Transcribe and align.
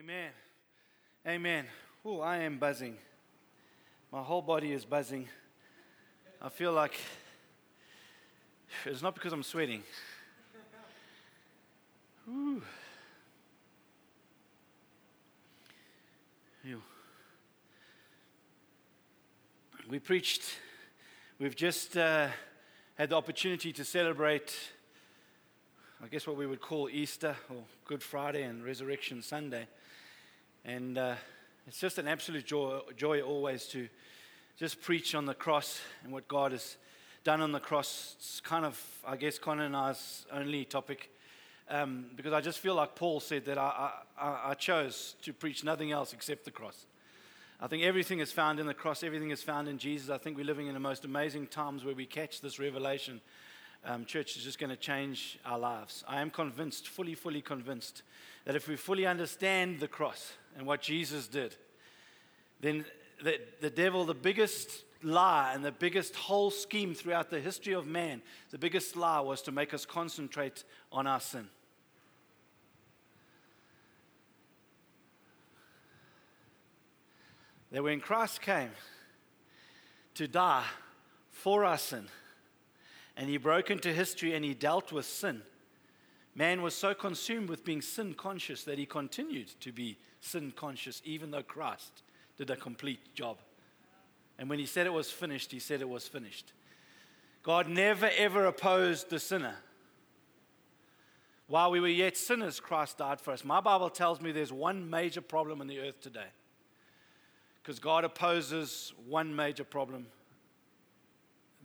Amen. 0.00 0.30
Amen. 1.26 1.66
Oh, 2.06 2.20
I 2.20 2.38
am 2.38 2.56
buzzing. 2.56 2.96
My 4.10 4.22
whole 4.22 4.40
body 4.40 4.72
is 4.72 4.86
buzzing. 4.86 5.28
I 6.40 6.48
feel 6.48 6.72
like 6.72 6.94
it's 8.86 9.02
not 9.02 9.14
because 9.14 9.34
I'm 9.34 9.42
sweating. 9.42 9.82
Ooh. 12.30 12.62
We 19.90 19.98
preached, 19.98 20.44
we've 21.38 21.56
just 21.56 21.98
uh, 21.98 22.28
had 22.96 23.10
the 23.10 23.16
opportunity 23.16 23.70
to 23.74 23.84
celebrate, 23.84 24.56
I 26.02 26.06
guess, 26.06 26.26
what 26.26 26.38
we 26.38 26.46
would 26.46 26.62
call 26.62 26.88
Easter 26.88 27.36
or 27.50 27.64
Good 27.84 28.02
Friday 28.02 28.44
and 28.44 28.64
Resurrection 28.64 29.20
Sunday. 29.20 29.66
And 30.64 30.98
uh, 30.98 31.14
it's 31.66 31.80
just 31.80 31.98
an 31.98 32.06
absolute 32.06 32.44
joy, 32.44 32.80
joy 32.96 33.22
always 33.22 33.66
to 33.68 33.88
just 34.58 34.82
preach 34.82 35.14
on 35.14 35.24
the 35.24 35.34
cross 35.34 35.80
and 36.04 36.12
what 36.12 36.28
God 36.28 36.52
has 36.52 36.76
done 37.24 37.40
on 37.40 37.52
the 37.52 37.60
cross. 37.60 38.16
It's 38.18 38.40
kind 38.40 38.64
of, 38.64 38.78
I 39.06 39.16
guess, 39.16 39.38
Con 39.38 39.60
and 39.60 39.74
I's 39.74 40.26
only 40.32 40.64
topic. 40.64 41.10
Um, 41.68 42.06
because 42.14 42.32
I 42.32 42.40
just 42.40 42.58
feel 42.58 42.74
like 42.74 42.94
Paul 42.94 43.20
said 43.20 43.46
that 43.46 43.56
I, 43.56 43.92
I, 44.18 44.50
I 44.50 44.54
chose 44.54 45.14
to 45.22 45.32
preach 45.32 45.64
nothing 45.64 45.92
else 45.92 46.12
except 46.12 46.44
the 46.44 46.50
cross. 46.50 46.86
I 47.60 47.66
think 47.66 47.84
everything 47.84 48.20
is 48.20 48.32
found 48.32 48.58
in 48.58 48.66
the 48.66 48.74
cross, 48.74 49.02
everything 49.02 49.30
is 49.30 49.42
found 49.42 49.68
in 49.68 49.78
Jesus. 49.78 50.10
I 50.10 50.18
think 50.18 50.36
we're 50.36 50.44
living 50.44 50.66
in 50.66 50.74
the 50.74 50.80
most 50.80 51.04
amazing 51.04 51.46
times 51.46 51.84
where 51.84 51.94
we 51.94 52.06
catch 52.06 52.40
this 52.40 52.58
revelation. 52.58 53.20
Um, 53.84 54.04
church 54.04 54.36
is 54.36 54.44
just 54.44 54.58
going 54.58 54.70
to 54.70 54.76
change 54.76 55.38
our 55.44 55.58
lives. 55.58 56.04
I 56.06 56.20
am 56.20 56.30
convinced, 56.30 56.88
fully, 56.88 57.14
fully 57.14 57.40
convinced, 57.40 58.02
that 58.44 58.56
if 58.56 58.68
we 58.68 58.76
fully 58.76 59.06
understand 59.06 59.80
the 59.80 59.88
cross 59.88 60.32
and 60.56 60.66
what 60.66 60.82
Jesus 60.82 61.28
did, 61.28 61.56
then 62.60 62.84
the, 63.22 63.40
the 63.60 63.70
devil, 63.70 64.04
the 64.04 64.14
biggest 64.14 64.84
lie 65.02 65.52
and 65.54 65.64
the 65.64 65.72
biggest 65.72 66.14
whole 66.14 66.50
scheme 66.50 66.94
throughout 66.94 67.30
the 67.30 67.40
history 67.40 67.72
of 67.72 67.86
man, 67.86 68.22
the 68.50 68.58
biggest 68.58 68.96
lie 68.96 69.20
was 69.20 69.42
to 69.42 69.52
make 69.52 69.72
us 69.72 69.86
concentrate 69.86 70.64
on 70.92 71.06
our 71.06 71.20
sin. 71.20 71.48
That 77.72 77.82
when 77.82 78.00
Christ 78.00 78.42
came 78.42 78.70
to 80.14 80.26
die 80.26 80.64
for 81.30 81.64
our 81.64 81.78
sin, 81.78 82.08
and 83.16 83.28
he 83.28 83.36
broke 83.36 83.70
into 83.70 83.92
history 83.92 84.34
and 84.34 84.44
he 84.44 84.54
dealt 84.54 84.92
with 84.92 85.06
sin, 85.06 85.42
man 86.40 86.62
was 86.62 86.74
so 86.74 86.94
consumed 86.94 87.50
with 87.50 87.66
being 87.66 87.82
sin 87.82 88.14
conscious 88.14 88.64
that 88.64 88.78
he 88.78 88.86
continued 88.86 89.48
to 89.60 89.72
be 89.72 89.98
sin 90.20 90.50
conscious, 90.56 91.02
even 91.04 91.30
though 91.30 91.42
Christ 91.42 92.02
did 92.38 92.48
a 92.48 92.56
complete 92.56 93.14
job. 93.14 93.36
And 94.38 94.48
when 94.48 94.58
he 94.58 94.64
said 94.64 94.86
it 94.86 94.92
was 94.94 95.10
finished, 95.10 95.52
he 95.52 95.58
said 95.58 95.82
it 95.82 95.88
was 95.88 96.08
finished. 96.08 96.54
God 97.42 97.68
never 97.68 98.10
ever 98.16 98.46
opposed 98.46 99.10
the 99.10 99.18
sinner. 99.18 99.54
While 101.46 101.72
we 101.72 101.78
were 101.78 101.88
yet 101.88 102.16
sinners, 102.16 102.58
Christ 102.58 102.96
died 102.96 103.20
for 103.20 103.32
us. 103.32 103.44
My 103.44 103.60
Bible 103.60 103.90
tells 103.90 104.22
me 104.22 104.32
there's 104.32 104.50
one 104.50 104.88
major 104.88 105.20
problem 105.20 105.60
on 105.60 105.66
the 105.66 105.80
earth 105.80 106.00
today. 106.00 106.30
Because 107.62 107.78
God 107.78 108.04
opposes 108.04 108.94
one 109.06 109.36
major 109.36 109.64
problem 109.64 110.06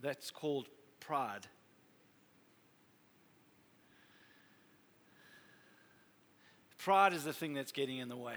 that's 0.02 0.30
called 0.30 0.68
pride. 1.00 1.46
Pride 6.86 7.14
is 7.14 7.24
the 7.24 7.32
thing 7.32 7.52
that's 7.52 7.72
getting 7.72 7.98
in 7.98 8.08
the 8.08 8.14
way. 8.14 8.36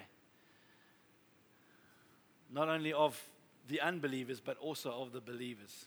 Not 2.52 2.68
only 2.68 2.92
of 2.92 3.24
the 3.68 3.80
unbelievers, 3.80 4.42
but 4.44 4.58
also 4.58 4.90
of 4.90 5.12
the 5.12 5.22
believers. 5.22 5.86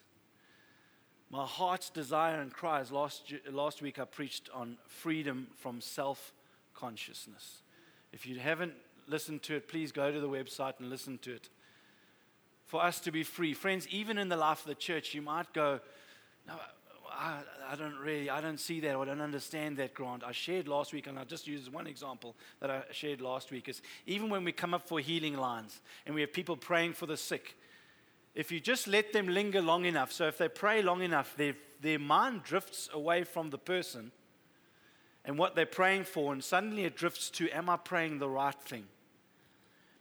My 1.28 1.44
heart's 1.44 1.90
desire 1.90 2.40
and 2.40 2.52
cries 2.52 2.92
last, 2.92 3.34
last 3.50 3.82
week 3.82 3.98
I 3.98 4.04
preached 4.04 4.48
on 4.54 4.78
freedom 4.86 5.48
from 5.58 5.80
self 5.80 6.32
consciousness. 6.72 7.62
If 8.12 8.26
you 8.26 8.38
haven't 8.38 8.74
listened 9.08 9.42
to 9.42 9.56
it, 9.56 9.66
please 9.66 9.90
go 9.90 10.12
to 10.12 10.20
the 10.20 10.28
website 10.28 10.74
and 10.78 10.88
listen 10.88 11.18
to 11.22 11.34
it. 11.34 11.48
For 12.66 12.80
us 12.80 13.00
to 13.00 13.10
be 13.10 13.24
free. 13.24 13.54
Friends, 13.54 13.88
even 13.88 14.18
in 14.18 14.28
the 14.28 14.36
life 14.36 14.60
of 14.60 14.66
the 14.68 14.76
church, 14.76 15.14
you 15.14 15.22
might 15.22 15.52
go, 15.52 15.80
No, 16.46 16.54
I, 17.22 17.38
I, 17.70 17.76
don't 17.76 17.96
really, 17.98 18.28
I 18.28 18.40
don't 18.40 18.58
see 18.58 18.80
that, 18.80 18.96
or 18.96 19.02
I 19.02 19.06
don't 19.06 19.20
understand 19.20 19.76
that, 19.76 19.94
Grant. 19.94 20.24
I 20.24 20.32
shared 20.32 20.66
last 20.66 20.92
week, 20.92 21.06
and 21.06 21.16
I'll 21.16 21.24
just 21.24 21.46
use 21.46 21.70
one 21.70 21.86
example 21.86 22.34
that 22.58 22.68
I 22.68 22.82
shared 22.90 23.20
last 23.20 23.52
week, 23.52 23.68
is 23.68 23.80
even 24.06 24.28
when 24.28 24.42
we 24.42 24.50
come 24.50 24.74
up 24.74 24.88
for 24.88 24.98
healing 24.98 25.36
lines 25.36 25.80
and 26.04 26.16
we 26.16 26.20
have 26.22 26.32
people 26.32 26.56
praying 26.56 26.94
for 26.94 27.06
the 27.06 27.16
sick, 27.16 27.54
if 28.34 28.50
you 28.50 28.58
just 28.58 28.88
let 28.88 29.12
them 29.12 29.28
linger 29.28 29.62
long 29.62 29.84
enough, 29.84 30.10
so 30.10 30.26
if 30.26 30.36
they 30.36 30.48
pray 30.48 30.82
long 30.82 31.00
enough, 31.00 31.36
their, 31.36 31.54
their 31.80 32.00
mind 32.00 32.42
drifts 32.42 32.88
away 32.92 33.22
from 33.22 33.50
the 33.50 33.58
person 33.58 34.10
and 35.24 35.38
what 35.38 35.54
they're 35.54 35.64
praying 35.64 36.04
for, 36.04 36.32
and 36.32 36.42
suddenly 36.42 36.84
it 36.84 36.96
drifts 36.96 37.30
to, 37.30 37.48
Am 37.50 37.68
I 37.68 37.76
praying 37.76 38.18
the 38.18 38.28
right 38.28 38.60
thing? 38.62 38.84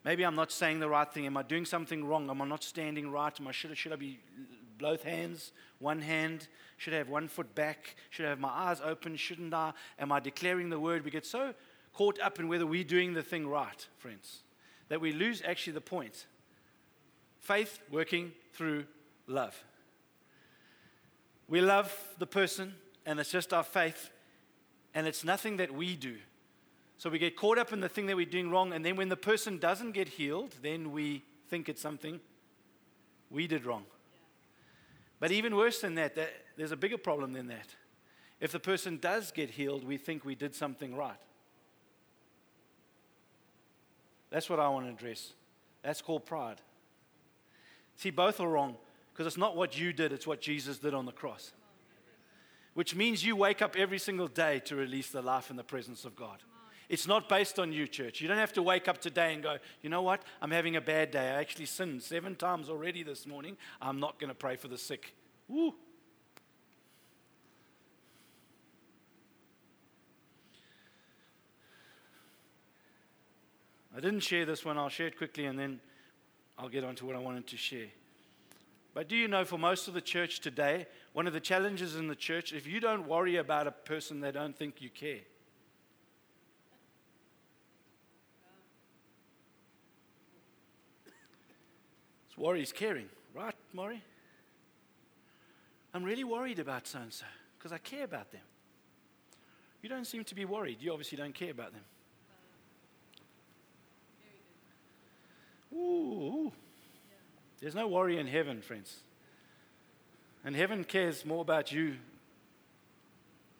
Maybe 0.03 0.25
I'm 0.25 0.35
not 0.35 0.51
saying 0.51 0.79
the 0.79 0.89
right 0.89 1.11
thing. 1.13 1.27
Am 1.27 1.37
I 1.37 1.43
doing 1.43 1.65
something 1.65 2.03
wrong? 2.03 2.31
Am 2.31 2.41
I 2.41 2.45
not 2.45 2.63
standing 2.63 3.11
right? 3.11 3.39
Am 3.39 3.47
I, 3.47 3.51
should, 3.51 3.77
should 3.77 3.93
I 3.93 3.97
be 3.97 4.17
both 4.81 5.03
hands, 5.03 5.51
one 5.79 6.01
hand? 6.01 6.47
Should 6.77 6.93
I 6.93 6.97
have 6.97 7.09
one 7.09 7.27
foot 7.27 7.53
back? 7.55 7.95
Should 8.09 8.25
I 8.25 8.29
have 8.29 8.39
my 8.39 8.49
eyes 8.49 8.81
open? 8.83 9.15
Shouldn't 9.15 9.53
I? 9.53 9.73
Am 9.99 10.11
I 10.11 10.19
declaring 10.19 10.69
the 10.69 10.79
word? 10.79 11.05
We 11.05 11.11
get 11.11 11.25
so 11.25 11.53
caught 11.93 12.19
up 12.19 12.39
in 12.39 12.47
whether 12.47 12.65
we're 12.65 12.83
doing 12.83 13.13
the 13.13 13.23
thing 13.23 13.47
right, 13.47 13.87
friends, 13.97 14.43
that 14.89 15.01
we 15.01 15.11
lose 15.11 15.41
actually 15.45 15.73
the 15.73 15.81
point. 15.81 16.25
Faith 17.39 17.79
working 17.91 18.31
through 18.53 18.85
love. 19.27 19.63
We 21.47 21.61
love 21.61 21.93
the 22.17 22.27
person, 22.27 22.75
and 23.05 23.19
it's 23.19 23.31
just 23.31 23.53
our 23.53 23.63
faith, 23.63 24.09
and 24.93 25.05
it's 25.05 25.23
nothing 25.23 25.57
that 25.57 25.73
we 25.73 25.95
do. 25.95 26.17
So 26.97 27.09
we 27.09 27.19
get 27.19 27.35
caught 27.35 27.57
up 27.57 27.73
in 27.73 27.81
the 27.81 27.89
thing 27.89 28.05
that 28.05 28.15
we're 28.15 28.25
doing 28.25 28.49
wrong, 28.49 28.73
and 28.73 28.85
then 28.85 28.95
when 28.95 29.09
the 29.09 29.17
person 29.17 29.57
doesn't 29.57 29.91
get 29.91 30.07
healed, 30.07 30.55
then 30.61 30.91
we 30.91 31.23
think 31.49 31.67
it's 31.67 31.81
something 31.81 32.19
we 33.29 33.47
did 33.47 33.65
wrong. 33.65 33.85
But 35.21 35.31
even 35.31 35.55
worse 35.55 35.79
than 35.79 35.95
that, 35.95 36.15
that, 36.15 36.33
there's 36.57 36.71
a 36.71 36.75
bigger 36.75 36.97
problem 36.97 37.31
than 37.31 37.47
that. 37.47 37.67
If 38.41 38.51
the 38.51 38.59
person 38.59 38.97
does 38.97 39.31
get 39.31 39.51
healed, 39.51 39.85
we 39.85 39.97
think 39.97 40.25
we 40.25 40.33
did 40.33 40.55
something 40.55 40.95
right. 40.95 41.19
That's 44.31 44.49
what 44.49 44.59
I 44.59 44.67
want 44.69 44.87
to 44.87 44.91
address. 44.91 45.33
That's 45.83 46.01
called 46.01 46.25
pride. 46.25 46.59
See, 47.97 48.09
both 48.09 48.39
are 48.39 48.47
wrong 48.47 48.77
because 49.13 49.27
it's 49.27 49.37
not 49.37 49.55
what 49.55 49.79
you 49.79 49.93
did, 49.93 50.11
it's 50.11 50.25
what 50.25 50.41
Jesus 50.41 50.79
did 50.79 50.95
on 50.95 51.05
the 51.05 51.11
cross. 51.11 51.51
Which 52.73 52.95
means 52.95 53.23
you 53.23 53.35
wake 53.35 53.61
up 53.61 53.75
every 53.75 53.99
single 53.99 54.27
day 54.27 54.59
to 54.65 54.75
release 54.75 55.11
the 55.11 55.21
life 55.21 55.51
in 55.51 55.55
the 55.55 55.63
presence 55.63 56.03
of 56.03 56.15
God. 56.15 56.39
It's 56.91 57.07
not 57.07 57.29
based 57.29 57.57
on 57.57 57.71
you, 57.71 57.87
church. 57.87 58.19
You 58.19 58.27
don't 58.27 58.35
have 58.35 58.51
to 58.51 58.61
wake 58.61 58.89
up 58.89 58.99
today 58.99 59.33
and 59.33 59.41
go, 59.41 59.59
you 59.81 59.89
know 59.89 60.01
what? 60.01 60.23
I'm 60.41 60.51
having 60.51 60.75
a 60.75 60.81
bad 60.81 61.11
day. 61.11 61.21
I 61.21 61.39
actually 61.39 61.67
sinned 61.67 62.03
seven 62.03 62.35
times 62.35 62.69
already 62.69 63.01
this 63.01 63.25
morning. 63.25 63.55
I'm 63.81 64.01
not 64.01 64.19
going 64.19 64.27
to 64.27 64.35
pray 64.35 64.57
for 64.57 64.67
the 64.67 64.77
sick. 64.77 65.15
Woo. 65.47 65.73
I 73.95 74.01
didn't 74.01 74.19
share 74.19 74.45
this 74.45 74.65
one. 74.65 74.77
I'll 74.77 74.89
share 74.89 75.07
it 75.07 75.17
quickly 75.17 75.45
and 75.45 75.57
then 75.57 75.79
I'll 76.59 76.67
get 76.67 76.83
on 76.83 76.95
to 76.95 77.05
what 77.05 77.15
I 77.15 77.19
wanted 77.19 77.47
to 77.47 77.55
share. 77.55 77.87
But 78.93 79.07
do 79.07 79.15
you 79.15 79.29
know, 79.29 79.45
for 79.45 79.57
most 79.57 79.87
of 79.87 79.93
the 79.93 80.01
church 80.01 80.41
today, 80.41 80.87
one 81.13 81.25
of 81.25 81.31
the 81.31 81.39
challenges 81.39 81.95
in 81.95 82.09
the 82.09 82.15
church, 82.15 82.51
if 82.51 82.67
you 82.67 82.81
don't 82.81 83.07
worry 83.07 83.37
about 83.37 83.65
a 83.65 83.71
person, 83.71 84.19
they 84.19 84.33
don't 84.33 84.57
think 84.57 84.81
you 84.81 84.89
care. 84.89 85.21
Worry 92.41 92.61
is 92.61 92.73
caring, 92.73 93.07
right, 93.33 93.55
Maury? 93.73 94.01
I'm 95.93 96.03
really 96.03 96.23
worried 96.23 96.59
about 96.59 96.87
so 96.87 96.99
and 96.99 97.13
so 97.13 97.25
because 97.57 97.71
I 97.71 97.77
care 97.77 98.03
about 98.03 98.31
them. 98.31 98.41
You 99.81 99.89
don't 99.89 100.05
seem 100.05 100.23
to 100.23 100.35
be 100.35 100.45
worried. 100.45 100.77
You 100.79 100.91
obviously 100.91 101.17
don't 101.17 101.33
care 101.33 101.51
about 101.51 101.71
them. 101.73 101.81
Ooh. 105.73 106.51
There's 107.59 107.75
no 107.75 107.87
worry 107.87 108.17
in 108.19 108.27
heaven, 108.27 108.61
friends. 108.61 109.01
And 110.43 110.55
heaven 110.55 110.83
cares 110.83 111.25
more 111.25 111.41
about 111.41 111.71
you 111.71 111.95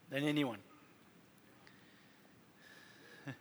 than 0.10 0.24
anyone. 0.24 0.58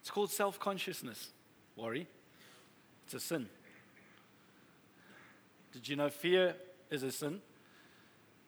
it's 0.00 0.10
called 0.10 0.30
self 0.30 0.58
consciousness, 0.58 1.28
worry. 1.76 2.08
A 3.14 3.20
sin. 3.20 3.48
Did 5.72 5.88
you 5.88 5.96
know 5.96 6.08
fear 6.10 6.54
is 6.90 7.02
a 7.02 7.10
sin? 7.12 7.40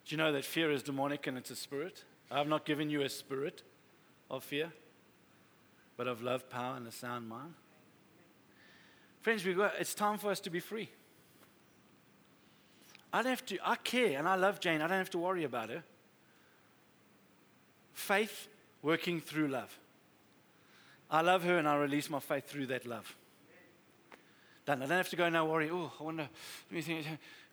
Do 0.05 0.14
you 0.14 0.16
know 0.16 0.32
that 0.32 0.44
fear 0.44 0.70
is 0.70 0.82
demonic 0.82 1.26
and 1.26 1.38
it's 1.38 1.50
a 1.50 1.56
spirit? 1.56 2.05
I 2.31 2.38
have 2.38 2.49
not 2.49 2.64
given 2.64 2.90
you 2.90 3.02
a 3.02 3.08
spirit 3.08 3.62
of 4.31 4.44
fear. 4.44 4.72
but 5.96 6.08
of 6.08 6.22
love, 6.22 6.50
power, 6.50 6.76
and 6.76 6.87
a 6.87 6.93
sound 6.93 7.28
mind. 7.28 7.55
Friends, 9.20 9.44
we 9.44 9.55
got, 9.55 9.75
it's 9.78 9.94
time 9.94 10.19
for 10.19 10.31
us 10.31 10.40
to 10.40 10.50
be 10.50 10.61
free. 10.61 10.90
I 13.12 13.22
don't 13.22 13.31
have 13.31 13.46
to, 13.46 13.58
I 13.64 13.76
care 13.76 14.19
and 14.19 14.28
I 14.28 14.34
love 14.34 14.60
Jane. 14.60 14.82
I 14.82 14.88
don't 14.88 14.99
have 14.99 15.10
to 15.10 15.19
worry 15.19 15.44
about 15.44 15.70
her. 15.70 15.84
Faith 17.93 18.49
working 18.82 19.20
through 19.20 19.49
love. 19.49 19.78
I 21.10 21.20
love 21.20 21.44
her 21.44 21.58
and 21.58 21.69
I 21.69 21.76
release 21.76 22.10
my 22.10 22.19
faith 22.19 22.49
through 22.49 22.67
that 22.67 22.87
love. 22.87 23.14
Done. 24.66 24.82
I 24.82 24.87
don't 24.87 24.96
have 24.96 25.11
to 25.11 25.16
go 25.16 25.28
now 25.28 25.46
worry. 25.46 25.70
Oh, 25.70 25.93
I 26.00 26.02
wonder. 26.02 26.28
Let 26.70 26.75
me 26.75 26.81
think. 26.81 27.06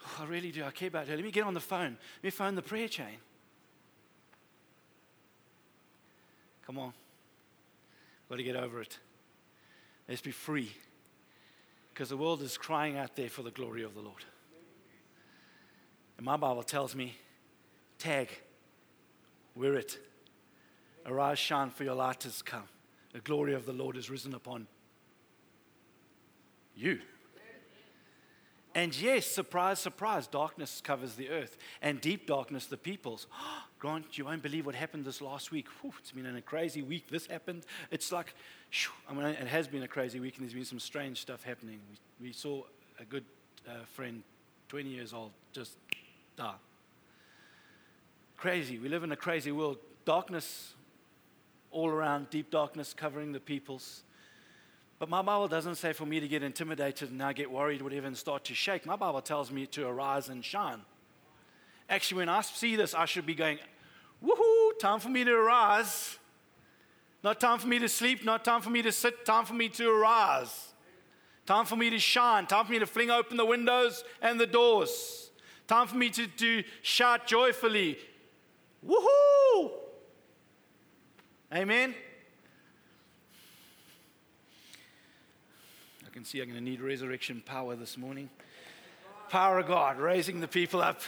Oh, 0.06 0.24
I 0.24 0.26
really 0.26 0.52
do. 0.52 0.64
I 0.64 0.72
care 0.72 0.88
about 0.88 1.08
her. 1.08 1.16
Let 1.16 1.26
me 1.26 1.32
get 1.32 1.44
on 1.44 1.54
the 1.54 1.60
phone. 1.60 1.98
Let 2.18 2.24
me 2.24 2.30
phone 2.30 2.56
the 2.56 2.62
prayer 2.62 2.88
chain. 2.88 3.18
Come 6.66 6.78
on. 6.80 6.94
Got 8.30 8.38
to 8.38 8.44
get 8.44 8.56
over 8.56 8.82
it. 8.82 8.98
Let's 10.08 10.22
be 10.22 10.32
free. 10.32 10.72
Because 11.94 12.08
the 12.10 12.18
world 12.18 12.42
is 12.42 12.58
crying 12.58 12.98
out 12.98 13.16
there 13.18 13.30
for 13.30 13.44
the 13.44 13.52
glory 13.52 13.84
of 13.84 13.94
the 13.94 14.02
Lord. 14.02 14.24
And 16.16 16.26
my 16.26 16.38
Bible 16.38 16.64
tells 16.64 16.96
me, 16.96 17.18
tag, 18.00 18.30
wear 19.54 19.76
it. 19.76 19.98
Arise, 21.06 21.40
shine, 21.40 21.72
for 21.72 21.84
your 21.84 21.96
light 21.96 22.24
has 22.24 22.42
come. 22.42 22.70
The 23.12 23.20
glory 23.20 23.54
of 23.54 23.66
the 23.66 23.74
Lord 23.74 23.98
is 23.98 24.10
risen 24.10 24.34
upon 24.34 24.68
you. 26.76 27.00
And 28.74 29.00
yes, 29.00 29.26
surprise, 29.26 29.80
surprise, 29.80 30.28
darkness 30.28 30.82
covers 30.82 31.16
the 31.16 31.30
earth 31.30 31.58
and 31.82 32.00
deep 32.00 32.26
darkness 32.26 32.68
the 32.68 32.78
peoples. 32.78 33.28
Grant, 33.80 34.18
you 34.18 34.26
won't 34.26 34.42
believe 34.42 34.66
what 34.66 34.76
happened 34.76 35.04
this 35.04 35.22
last 35.22 35.52
week. 35.52 35.68
Whew, 35.82 35.94
it's 36.00 36.12
been 36.12 36.26
a 36.26 36.42
crazy 36.42 36.82
week. 36.82 37.10
This 37.10 37.26
happened. 37.26 37.66
It's 37.90 38.12
like, 38.12 38.34
I 39.10 39.14
mean, 39.14 39.26
it 39.26 39.48
has 39.48 39.68
been 39.68 39.84
a 39.84 39.88
crazy 39.88 40.20
week, 40.20 40.38
and 40.38 40.46
there's 40.46 40.54
been 40.54 40.64
some 40.64 40.80
strange 40.80 41.20
stuff 41.20 41.44
happening. 41.44 41.80
We, 42.20 42.28
we 42.28 42.34
saw 42.34 42.64
a 43.00 43.04
good 43.04 43.26
uh, 43.68 43.84
friend, 43.92 44.24
20 44.70 44.90
years 44.90 45.14
old, 45.14 45.32
just 45.52 45.78
die. 46.38 46.54
Crazy. 48.38 48.80
We 48.80 48.88
live 48.88 49.04
in 49.04 49.12
a 49.12 49.18
crazy 49.18 49.52
world. 49.52 49.78
Darkness 50.06 50.76
all 51.72 51.90
around, 51.90 52.30
deep 52.30 52.52
darkness 52.52 52.94
covering 52.94 53.32
the 53.32 53.40
peoples. 53.40 54.04
But 55.02 55.10
my 55.10 55.24
Bible 55.24 55.48
doesn't 55.48 55.78
say 55.78 55.94
for 55.94 56.06
me 56.06 56.20
to 56.20 56.28
get 56.28 56.44
intimidated 56.44 57.10
and 57.10 57.18
now 57.18 57.32
get 57.32 57.50
worried, 57.50 57.82
whatever, 57.82 58.06
and 58.06 58.16
start 58.16 58.44
to 58.44 58.54
shake. 58.54 58.86
My 58.86 58.96
Bible 58.96 59.20
tells 59.20 59.50
me 59.50 59.66
to 59.66 59.88
arise 59.88 60.30
and 60.30 60.46
shine. 60.46 60.82
Actually, 61.90 62.20
when 62.20 62.30
I 62.30 62.42
see 62.42 62.76
this, 62.76 62.94
I 62.94 63.06
should 63.06 63.26
be 63.26 63.34
going, 63.34 63.58
woohoo, 64.24 64.78
time 64.80 65.00
for 65.00 65.10
me 65.10 65.24
to 65.24 65.34
arise. 65.34 66.20
Not 67.24 67.40
time 67.40 67.58
for 67.58 67.66
me 67.66 67.80
to 67.80 67.90
sleep, 67.90 68.24
not 68.24 68.46
time 68.46 68.62
for 68.62 68.70
me 68.70 68.84
to 68.84 68.92
sit, 68.92 69.26
time 69.26 69.44
for 69.44 69.56
me 69.56 69.70
to 69.70 69.90
arise. 69.90 70.68
Time 71.48 71.66
for 71.66 71.76
me 71.76 71.90
to 71.90 71.98
shine, 71.98 72.46
time 72.46 72.68
for 72.68 72.72
me 72.72 72.78
to 72.78 72.86
fling 72.86 73.10
open 73.10 73.38
the 73.38 73.46
windows 73.46 74.04
and 74.22 74.40
the 74.40 74.46
doors. 74.46 75.32
Time 75.68 75.88
for 75.88 75.96
me 75.96 76.12
to, 76.12 76.28
to 76.28 76.64
shout 76.84 77.26
joyfully, 77.26 77.98
woohoo! 78.88 79.72
Amen? 81.52 81.96
I 86.12 86.14
can 86.14 86.26
see 86.26 86.42
I'm 86.42 86.50
going 86.50 86.60
to 86.60 86.64
need 86.70 86.82
resurrection 86.82 87.42
power 87.46 87.74
this 87.78 87.98
morning. 87.98 88.30
Power 89.30 89.60
of 89.60 89.68
God, 89.68 89.98
raising 89.98 90.42
the 90.42 90.48
people 90.48 90.82
up. 90.82 91.00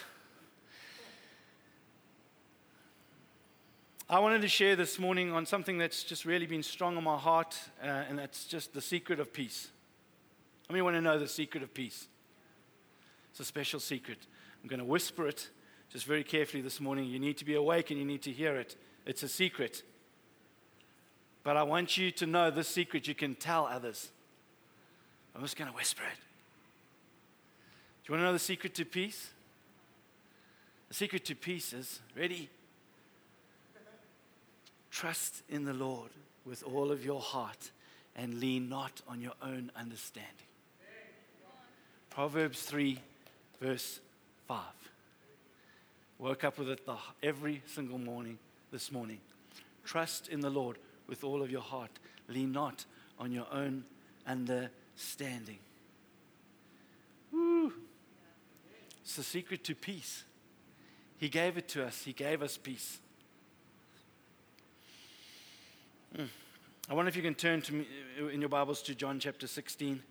I 4.09 4.19
wanted 4.19 4.43
to 4.43 4.47
share 4.47 4.77
this 4.77 4.99
morning 4.99 5.33
on 5.33 5.45
something 5.45 5.77
that's 5.77 6.05
just 6.05 6.23
really 6.23 6.45
been 6.45 6.63
strong 6.63 6.95
on 6.95 7.03
my 7.03 7.17
heart, 7.17 7.59
uh, 7.83 7.85
and 7.85 8.17
that's 8.17 8.45
just 8.45 8.73
the 8.73 8.79
secret 8.79 9.19
of 9.19 9.33
peace. 9.33 9.67
How 10.69 10.73
many 10.73 10.81
want 10.81 10.95
to 10.95 11.01
know 11.01 11.19
the 11.19 11.27
secret 11.27 11.63
of 11.63 11.73
peace? 11.73 12.07
It's 13.31 13.41
a 13.41 13.45
special 13.45 13.81
secret. 13.81 14.19
I'm 14.61 14.69
going 14.69 14.79
to 14.79 14.85
whisper 14.85 15.27
it 15.27 15.49
just 15.89 16.05
very 16.05 16.23
carefully 16.23 16.61
this 16.61 16.79
morning. 16.79 17.07
You 17.07 17.19
need 17.19 17.35
to 17.39 17.45
be 17.45 17.55
awake 17.55 17.91
and 17.91 17.99
you 17.99 18.05
need 18.05 18.21
to 18.21 18.31
hear 18.31 18.55
it. 18.55 18.77
It's 19.05 19.23
a 19.23 19.27
secret. 19.27 19.83
But 21.43 21.57
I 21.57 21.63
want 21.63 21.97
you 21.97 22.09
to 22.11 22.25
know 22.25 22.49
this 22.49 22.69
secret 22.69 23.05
you 23.05 23.15
can 23.15 23.35
tell 23.35 23.65
others. 23.65 24.09
I'm 25.35 25.41
just 25.41 25.57
going 25.57 25.69
to 25.69 25.75
whisper 25.75 26.03
it. 26.03 26.17
Do 28.03 28.11
you 28.11 28.13
want 28.13 28.21
to 28.21 28.25
know 28.25 28.33
the 28.33 28.39
secret 28.39 28.75
to 28.75 28.85
peace? 28.85 29.29
The 30.89 30.93
secret 30.93 31.25
to 31.25 31.35
peace 31.35 31.73
is 31.73 31.99
ready? 32.15 32.49
Trust 34.91 35.41
in 35.49 35.65
the 35.65 35.73
Lord 35.73 36.11
with 36.45 36.63
all 36.63 36.91
of 36.91 37.03
your 37.03 37.19
heart 37.19 37.71
and 38.15 38.39
lean 38.39 38.69
not 38.69 39.01
on 39.07 39.21
your 39.21 39.33
own 39.41 39.71
understanding. 39.75 40.29
Proverbs 42.11 42.61
3, 42.61 42.99
verse 43.59 43.99
5. 44.47 44.59
Woke 46.19 46.43
up 46.43 46.59
with 46.59 46.69
it 46.69 46.85
the, 46.85 46.95
every 47.23 47.63
single 47.65 47.97
morning 47.97 48.37
this 48.71 48.91
morning. 48.91 49.17
Trust 49.83 50.27
in 50.27 50.41
the 50.41 50.49
Lord 50.51 50.77
with 51.07 51.23
all 51.23 51.41
of 51.41 51.49
your 51.49 51.61
heart. 51.61 51.89
Lean 52.27 52.51
not 52.51 52.85
on 53.17 53.31
your 53.31 53.47
own 53.51 53.83
understanding. 54.27 54.69
Woo. 57.31 57.73
It's 59.01 59.15
the 59.15 59.23
secret 59.23 59.63
to 59.65 59.75
peace. 59.75 60.23
He 61.17 61.29
gave 61.29 61.57
it 61.57 61.67
to 61.69 61.85
us, 61.85 62.03
He 62.03 62.13
gave 62.13 62.41
us 62.41 62.57
peace. 62.57 62.99
Mm. 66.17 66.27
I 66.89 66.93
wonder 66.93 67.09
if 67.09 67.15
you 67.15 67.21
can 67.21 67.33
turn 67.33 67.61
to 67.63 67.73
me 67.73 67.87
uh, 68.21 68.27
in 68.27 68.39
your 68.39 68.49
Bibles 68.49 68.81
to 68.83 68.93
John 68.93 69.19
chapter 69.19 69.47
16. 69.47 70.01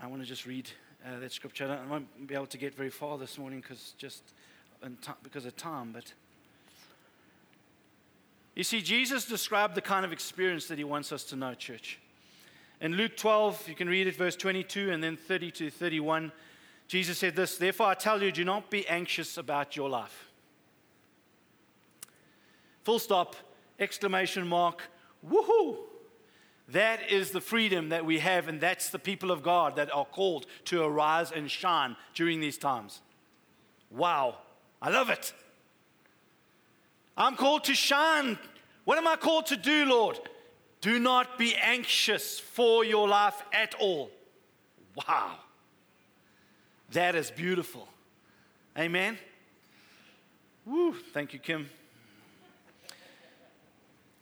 I 0.00 0.06
want 0.06 0.22
to 0.22 0.28
just 0.28 0.46
read 0.46 0.70
uh, 1.04 1.18
that 1.18 1.32
scripture. 1.32 1.66
I 1.66 1.90
won't 1.90 2.26
be 2.26 2.34
able 2.34 2.46
to 2.46 2.58
get 2.58 2.74
very 2.74 2.90
far 2.90 3.18
this 3.18 3.38
morning 3.38 3.60
because 3.60 3.94
just 3.98 4.22
because 5.22 5.46
of 5.46 5.56
time, 5.56 5.92
but 5.92 6.12
you 8.54 8.62
see, 8.62 8.80
Jesus 8.80 9.24
described 9.24 9.74
the 9.74 9.80
kind 9.80 10.04
of 10.04 10.12
experience 10.12 10.66
that 10.66 10.78
he 10.78 10.84
wants 10.84 11.10
us 11.10 11.24
to 11.24 11.36
know, 11.36 11.54
church. 11.54 11.98
In 12.80 12.94
Luke 12.96 13.16
12, 13.16 13.68
you 13.68 13.74
can 13.74 13.88
read 13.88 14.06
it, 14.06 14.16
verse 14.16 14.36
22 14.36 14.90
and 14.90 15.02
then 15.02 15.16
30 15.16 15.50
to 15.52 15.70
31. 15.70 16.32
Jesus 16.88 17.18
said 17.18 17.36
this 17.36 17.56
Therefore, 17.56 17.86
I 17.86 17.94
tell 17.94 18.22
you, 18.22 18.32
do 18.32 18.44
not 18.44 18.70
be 18.70 18.86
anxious 18.88 19.36
about 19.36 19.76
your 19.76 19.88
life. 19.88 20.30
Full 22.82 22.98
stop, 22.98 23.36
exclamation 23.78 24.46
mark, 24.46 24.82
woohoo! 25.26 25.78
That 26.68 27.10
is 27.10 27.30
the 27.30 27.40
freedom 27.40 27.90
that 27.90 28.06
we 28.06 28.18
have, 28.20 28.48
and 28.48 28.60
that's 28.60 28.88
the 28.88 28.98
people 28.98 29.30
of 29.30 29.42
God 29.42 29.76
that 29.76 29.94
are 29.94 30.06
called 30.06 30.46
to 30.66 30.82
arise 30.82 31.30
and 31.30 31.50
shine 31.50 31.96
during 32.14 32.40
these 32.40 32.56
times. 32.56 33.02
Wow, 33.90 34.38
I 34.80 34.90
love 34.90 35.10
it. 35.10 35.34
I'm 37.16 37.36
called 37.36 37.64
to 37.64 37.74
shine. 37.74 38.38
What 38.84 38.98
am 38.98 39.06
I 39.06 39.16
called 39.16 39.46
to 39.46 39.56
do, 39.56 39.84
Lord? 39.84 40.18
Do 40.84 40.98
not 40.98 41.38
be 41.38 41.54
anxious 41.54 42.38
for 42.38 42.84
your 42.84 43.08
life 43.08 43.42
at 43.54 43.74
all. 43.76 44.10
Wow. 44.94 45.36
That 46.92 47.14
is 47.14 47.30
beautiful. 47.30 47.88
Amen. 48.78 49.16
Woo, 50.66 50.94
thank 51.14 51.32
you, 51.32 51.38
Kim. 51.38 51.70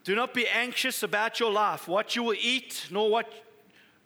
Do 0.05 0.15
not 0.15 0.35
be 0.35 0.47
anxious 0.47 1.03
about 1.03 1.41
your 1.41 1.51
life, 1.51 1.89
what 1.89 2.15
you 2.15 2.23
will 2.23 2.37
eat, 2.41 2.87
nor, 2.93 3.11
what, 3.11 3.33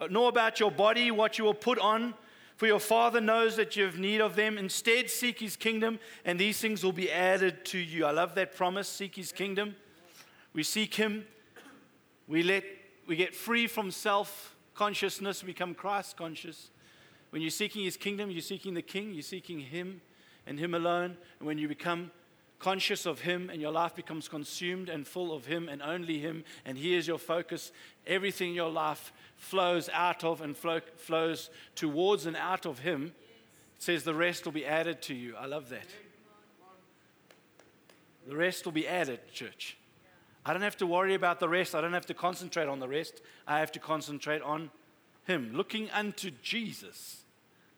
nor 0.08 0.30
about 0.30 0.58
your 0.58 0.70
body, 0.70 1.10
what 1.10 1.36
you 1.36 1.44
will 1.44 1.52
put 1.52 1.78
on. 1.78 2.14
For 2.56 2.66
your 2.66 2.80
Father 2.80 3.20
knows 3.20 3.56
that 3.56 3.76
you 3.76 3.84
have 3.84 3.98
need 3.98 4.22
of 4.22 4.34
them. 4.34 4.56
Instead, 4.56 5.10
seek 5.10 5.40
His 5.40 5.56
kingdom, 5.56 5.98
and 6.24 6.40
these 6.40 6.58
things 6.58 6.82
will 6.82 6.92
be 6.92 7.12
added 7.12 7.66
to 7.66 7.78
you. 7.78 8.06
I 8.06 8.12
love 8.12 8.34
that 8.36 8.56
promise 8.56 8.88
seek 8.88 9.14
His 9.14 9.30
kingdom. 9.30 9.76
We 10.54 10.62
seek 10.62 10.94
Him, 10.94 11.26
we, 12.28 12.42
let, 12.42 12.64
we 13.06 13.16
get 13.16 13.34
free 13.34 13.66
from 13.66 13.90
self 13.90 14.54
consciousness, 14.74 15.42
become 15.42 15.74
Christ 15.74 16.16
conscious. 16.16 16.70
When 17.30 17.42
you're 17.42 17.50
seeking 17.50 17.84
His 17.84 17.96
kingdom, 17.96 18.30
you're 18.30 18.40
seeking 18.40 18.74
the 18.74 18.82
King, 18.82 19.12
you're 19.12 19.22
seeking 19.22 19.60
Him 19.60 20.00
and 20.46 20.58
Him 20.58 20.74
alone. 20.74 21.16
And 21.38 21.46
when 21.46 21.58
you 21.58 21.68
become 21.68 22.10
conscious 22.58 23.06
of 23.06 23.20
Him 23.20 23.50
and 23.50 23.60
your 23.60 23.72
life 23.72 23.94
becomes 23.94 24.28
consumed 24.28 24.88
and 24.88 25.06
full 25.06 25.34
of 25.34 25.46
Him 25.46 25.68
and 25.68 25.82
only 25.82 26.18
Him, 26.18 26.44
and 26.64 26.78
He 26.78 26.94
is 26.94 27.06
your 27.06 27.18
focus, 27.18 27.72
everything 28.06 28.50
in 28.50 28.54
your 28.54 28.70
life 28.70 29.12
flows 29.36 29.88
out 29.92 30.24
of 30.24 30.40
and 30.40 30.56
flow, 30.56 30.80
flows 30.96 31.50
towards 31.74 32.26
and 32.26 32.36
out 32.36 32.66
of 32.66 32.80
Him, 32.80 33.12
it 33.76 33.82
says 33.82 34.04
the 34.04 34.14
rest 34.14 34.44
will 34.44 34.52
be 34.52 34.64
added 34.64 35.02
to 35.02 35.14
you. 35.14 35.36
I 35.36 35.46
love 35.46 35.68
that. 35.68 35.86
The 38.26 38.36
rest 38.36 38.64
will 38.64 38.72
be 38.72 38.88
added, 38.88 39.20
church. 39.32 39.76
I 40.46 40.52
don't 40.52 40.62
have 40.62 40.76
to 40.76 40.86
worry 40.86 41.14
about 41.14 41.40
the 41.40 41.48
rest. 41.48 41.74
I 41.74 41.80
don't 41.80 41.92
have 41.92 42.06
to 42.06 42.14
concentrate 42.14 42.68
on 42.68 42.78
the 42.78 42.86
rest. 42.86 43.20
I 43.48 43.58
have 43.58 43.72
to 43.72 43.80
concentrate 43.80 44.42
on 44.42 44.70
Him, 45.26 45.50
looking 45.52 45.90
unto 45.90 46.30
Jesus, 46.40 47.24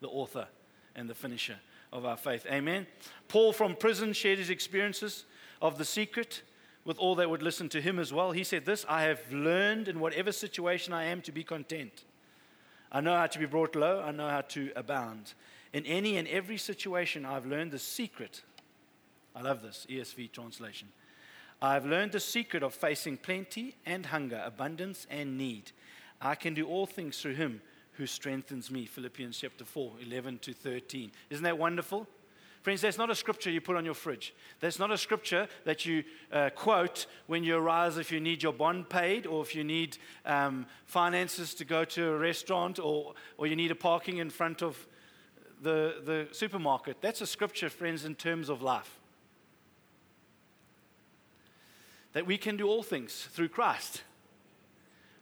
the 0.00 0.08
author 0.08 0.46
and 0.94 1.08
the 1.08 1.14
finisher 1.14 1.56
of 1.92 2.04
our 2.04 2.18
faith. 2.18 2.44
Amen. 2.50 2.86
Paul 3.28 3.54
from 3.54 3.74
prison 3.74 4.12
shared 4.12 4.38
his 4.38 4.50
experiences 4.50 5.24
of 5.62 5.78
the 5.78 5.84
secret 5.84 6.42
with 6.84 6.98
all 6.98 7.14
that 7.16 7.30
would 7.30 7.42
listen 7.42 7.68
to 7.70 7.80
him 7.80 7.98
as 7.98 8.12
well. 8.12 8.32
He 8.32 8.44
said, 8.44 8.64
This 8.64 8.84
I 8.88 9.02
have 9.02 9.20
learned 9.32 9.88
in 9.88 10.00
whatever 10.00 10.32
situation 10.32 10.92
I 10.92 11.04
am 11.04 11.22
to 11.22 11.32
be 11.32 11.44
content. 11.44 12.04
I 12.90 13.00
know 13.00 13.16
how 13.16 13.26
to 13.26 13.38
be 13.38 13.46
brought 13.46 13.76
low, 13.76 14.02
I 14.02 14.10
know 14.10 14.28
how 14.28 14.40
to 14.42 14.72
abound. 14.76 15.34
In 15.72 15.84
any 15.84 16.16
and 16.16 16.26
every 16.28 16.56
situation, 16.56 17.26
I've 17.26 17.46
learned 17.46 17.72
the 17.72 17.78
secret. 17.78 18.42
I 19.36 19.42
love 19.42 19.62
this 19.62 19.86
ESV 19.88 20.32
translation. 20.32 20.88
I've 21.60 21.86
learned 21.86 22.12
the 22.12 22.20
secret 22.20 22.62
of 22.62 22.72
facing 22.74 23.16
plenty 23.16 23.76
and 23.84 24.06
hunger, 24.06 24.40
abundance 24.44 25.06
and 25.10 25.36
need. 25.36 25.72
I 26.20 26.34
can 26.34 26.54
do 26.54 26.66
all 26.66 26.86
things 26.86 27.20
through 27.20 27.34
him 27.34 27.60
who 27.92 28.06
strengthens 28.06 28.70
me. 28.70 28.86
Philippians 28.86 29.38
chapter 29.38 29.64
4, 29.64 29.94
11 30.04 30.38
to 30.38 30.52
13. 30.52 31.10
Isn't 31.30 31.44
that 31.44 31.58
wonderful? 31.58 32.06
Friends, 32.62 32.80
that's 32.80 32.98
not 32.98 33.10
a 33.10 33.14
scripture 33.14 33.50
you 33.50 33.60
put 33.60 33.76
on 33.76 33.84
your 33.84 33.94
fridge. 33.94 34.34
That's 34.60 34.78
not 34.78 34.90
a 34.90 34.98
scripture 34.98 35.48
that 35.64 35.86
you 35.86 36.04
uh, 36.32 36.50
quote 36.50 37.06
when 37.26 37.42
you 37.42 37.56
arise 37.56 37.98
if 37.98 38.12
you 38.12 38.20
need 38.20 38.42
your 38.42 38.52
bond 38.52 38.88
paid 38.88 39.26
or 39.26 39.42
if 39.42 39.54
you 39.54 39.64
need 39.64 39.98
um, 40.26 40.66
finances 40.84 41.54
to 41.54 41.64
go 41.64 41.84
to 41.84 42.08
a 42.08 42.18
restaurant 42.18 42.78
or, 42.78 43.14
or 43.36 43.46
you 43.46 43.56
need 43.56 43.70
a 43.70 43.76
parking 43.76 44.18
in 44.18 44.30
front 44.30 44.62
of 44.62 44.86
the, 45.62 46.02
the 46.04 46.28
supermarket. 46.32 46.98
That's 47.00 47.20
a 47.20 47.26
scripture, 47.26 47.68
friends, 47.68 48.04
in 48.04 48.14
terms 48.14 48.48
of 48.48 48.60
life. 48.60 48.97
That 52.18 52.26
we 52.26 52.36
can 52.36 52.56
do 52.56 52.66
all 52.66 52.82
things 52.82 53.28
through 53.30 53.50
Christ 53.50 54.02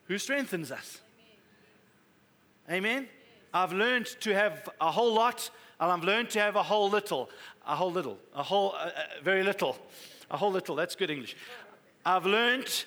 who 0.04 0.16
strengthens 0.16 0.72
us. 0.72 1.02
Amen? 2.70 3.06
I've 3.52 3.74
learned 3.74 4.06
to 4.20 4.32
have 4.32 4.66
a 4.80 4.90
whole 4.90 5.12
lot 5.12 5.50
and 5.78 5.92
I've 5.92 6.04
learned 6.04 6.30
to 6.30 6.40
have 6.40 6.56
a 6.56 6.62
whole 6.62 6.88
little, 6.88 7.28
a 7.66 7.76
whole 7.76 7.92
little, 7.92 8.18
a 8.34 8.42
whole, 8.42 8.76
uh, 8.78 8.88
very 9.22 9.42
little, 9.42 9.76
a 10.30 10.38
whole 10.38 10.50
little. 10.50 10.74
That's 10.74 10.96
good 10.96 11.10
English. 11.10 11.36
I've 12.06 12.24
learned 12.24 12.86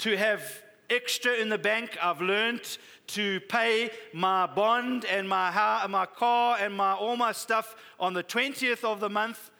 to 0.00 0.14
have 0.18 0.42
extra 0.90 1.32
in 1.32 1.48
the 1.48 1.56
bank. 1.56 1.96
I've 2.02 2.20
learned 2.20 2.76
to 3.06 3.40
pay 3.48 3.88
my 4.12 4.44
bond 4.44 5.06
and 5.06 5.26
my, 5.26 5.86
my 5.88 6.04
car 6.04 6.58
and 6.60 6.74
my, 6.74 6.92
all 6.92 7.16
my 7.16 7.32
stuff 7.32 7.76
on 7.98 8.12
the 8.12 8.22
20th 8.22 8.84
of 8.84 9.00
the 9.00 9.08
month, 9.08 9.50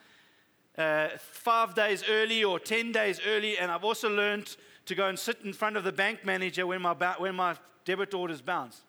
uh, 0.79 1.09
five 1.19 1.75
days 1.75 2.05
early 2.09 2.45
or 2.45 2.61
10 2.61 2.93
days 2.93 3.21
early. 3.27 3.59
And 3.59 3.71
I've 3.71 3.85
also 3.85 4.09
learned 4.09 4.57
to 4.87 4.95
go 4.95 5.09
and 5.09 5.19
sit 5.19 5.39
in 5.45 5.53
front 5.53 5.77
of 5.77 5.85
the 5.85 5.93
bank 5.93 6.25
manager 6.25 6.67
when 6.67 6.81
my, 6.81 6.95
when 7.19 7.35
my 7.35 7.57
debit 7.85 8.15
orders 8.15 8.41
bounce. 8.41 8.83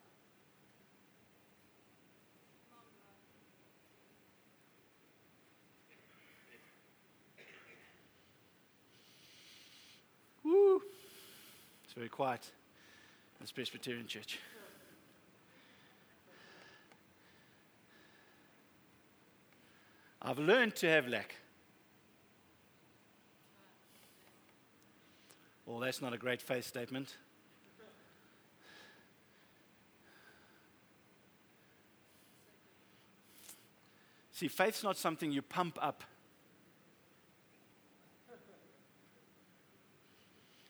Woo. 10.43 10.81
It's 11.83 11.93
very 11.93 12.09
quiet 12.09 12.49
in 13.39 13.43
this 13.43 13.51
Presbyterian 13.51 14.07
church. 14.07 14.39
I've 20.21 20.39
learned 20.39 20.75
to 20.77 20.87
have 20.87 21.07
lack. 21.07 21.35
Well, 25.69 25.79
that's 25.79 26.01
not 26.01 26.13
a 26.13 26.17
great 26.17 26.41
faith 26.41 26.65
statement. 26.65 27.15
See, 34.31 34.47
faith's 34.47 34.81
not 34.83 34.97
something 34.97 35.31
you 35.31 35.43
pump 35.43 35.77
up 35.79 36.03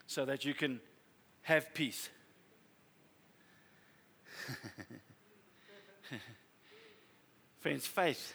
so 0.06 0.26
that 0.26 0.44
you 0.44 0.54
can 0.54 0.82
have 1.44 1.74
peace. 1.74 2.10
Friends, 7.62 7.88
faith 7.88 8.34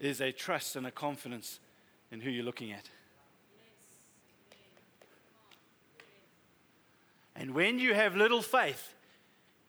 is 0.00 0.20
a 0.20 0.32
trust 0.32 0.74
and 0.74 0.88
a 0.88 0.90
confidence 0.90 1.60
in 2.10 2.20
who 2.20 2.30
you're 2.30 2.42
looking 2.42 2.72
at. 2.72 2.90
And 7.38 7.54
when 7.54 7.78
you 7.78 7.94
have 7.94 8.16
little 8.16 8.42
faith, 8.42 8.94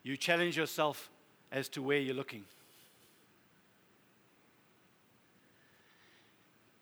you 0.03 0.15
challenge 0.15 0.57
yourself 0.57 1.09
as 1.51 1.67
to 1.69 1.81
where 1.81 1.99
you're 1.99 2.15
looking. 2.15 2.45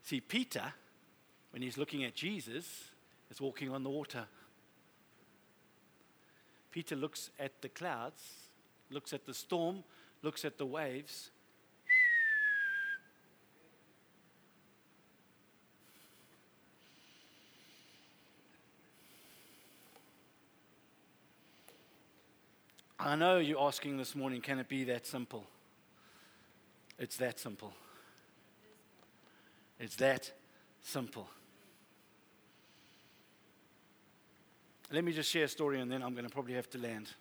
See, 0.03 0.21
Peter, 0.21 0.73
when 1.51 1.63
he's 1.63 1.77
looking 1.77 2.03
at 2.03 2.13
Jesus, 2.13 2.91
is 3.31 3.41
walking 3.41 3.71
on 3.71 3.83
the 3.83 3.89
water. 3.89 4.25
Peter 6.71 6.95
looks 6.95 7.31
at 7.39 7.61
the 7.61 7.69
clouds, 7.69 8.21
looks 8.91 9.13
at 9.13 9.25
the 9.25 9.33
storm, 9.33 9.83
looks 10.21 10.45
at 10.45 10.57
the 10.57 10.65
waves. 10.65 11.31
I 23.05 23.15
know 23.15 23.37
you're 23.37 23.61
asking 23.61 23.97
this 23.97 24.15
morning, 24.15 24.41
can 24.41 24.57
it 24.57 24.67
be 24.67 24.83
that 24.85 25.05
simple? 25.05 25.45
It's 26.97 27.17
that 27.17 27.39
simple. 27.39 27.71
It's 29.79 29.95
that 29.97 30.31
simple. 30.81 31.29
Let 34.91 35.03
me 35.03 35.13
just 35.13 35.29
share 35.29 35.43
a 35.43 35.47
story 35.47 35.81
and 35.81 35.91
then 35.91 36.01
I'm 36.01 36.13
going 36.13 36.25
to 36.25 36.31
probably 36.31 36.55
have 36.55 36.67
to 36.71 36.79
land. 36.79 37.11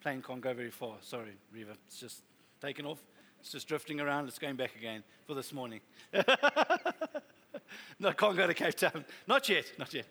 Plane 0.00 0.22
can't 0.26 0.40
go 0.40 0.54
very 0.54 0.70
far. 0.70 0.94
Sorry, 1.02 1.32
Riva. 1.52 1.72
It's 1.86 2.00
just 2.00 2.22
taken 2.62 2.86
off. 2.86 3.04
It's 3.40 3.52
just 3.52 3.68
drifting 3.68 4.00
around. 4.00 4.28
It's 4.28 4.38
going 4.38 4.56
back 4.56 4.76
again 4.76 5.02
for 5.26 5.34
this 5.34 5.52
morning. 5.52 5.80
no, 7.98 8.12
can't 8.12 8.34
go 8.34 8.46
to 8.46 8.54
Cape 8.54 8.76
Town. 8.76 9.04
Not 9.26 9.46
yet. 9.46 9.66
Not 9.78 9.92
yet. 9.92 10.06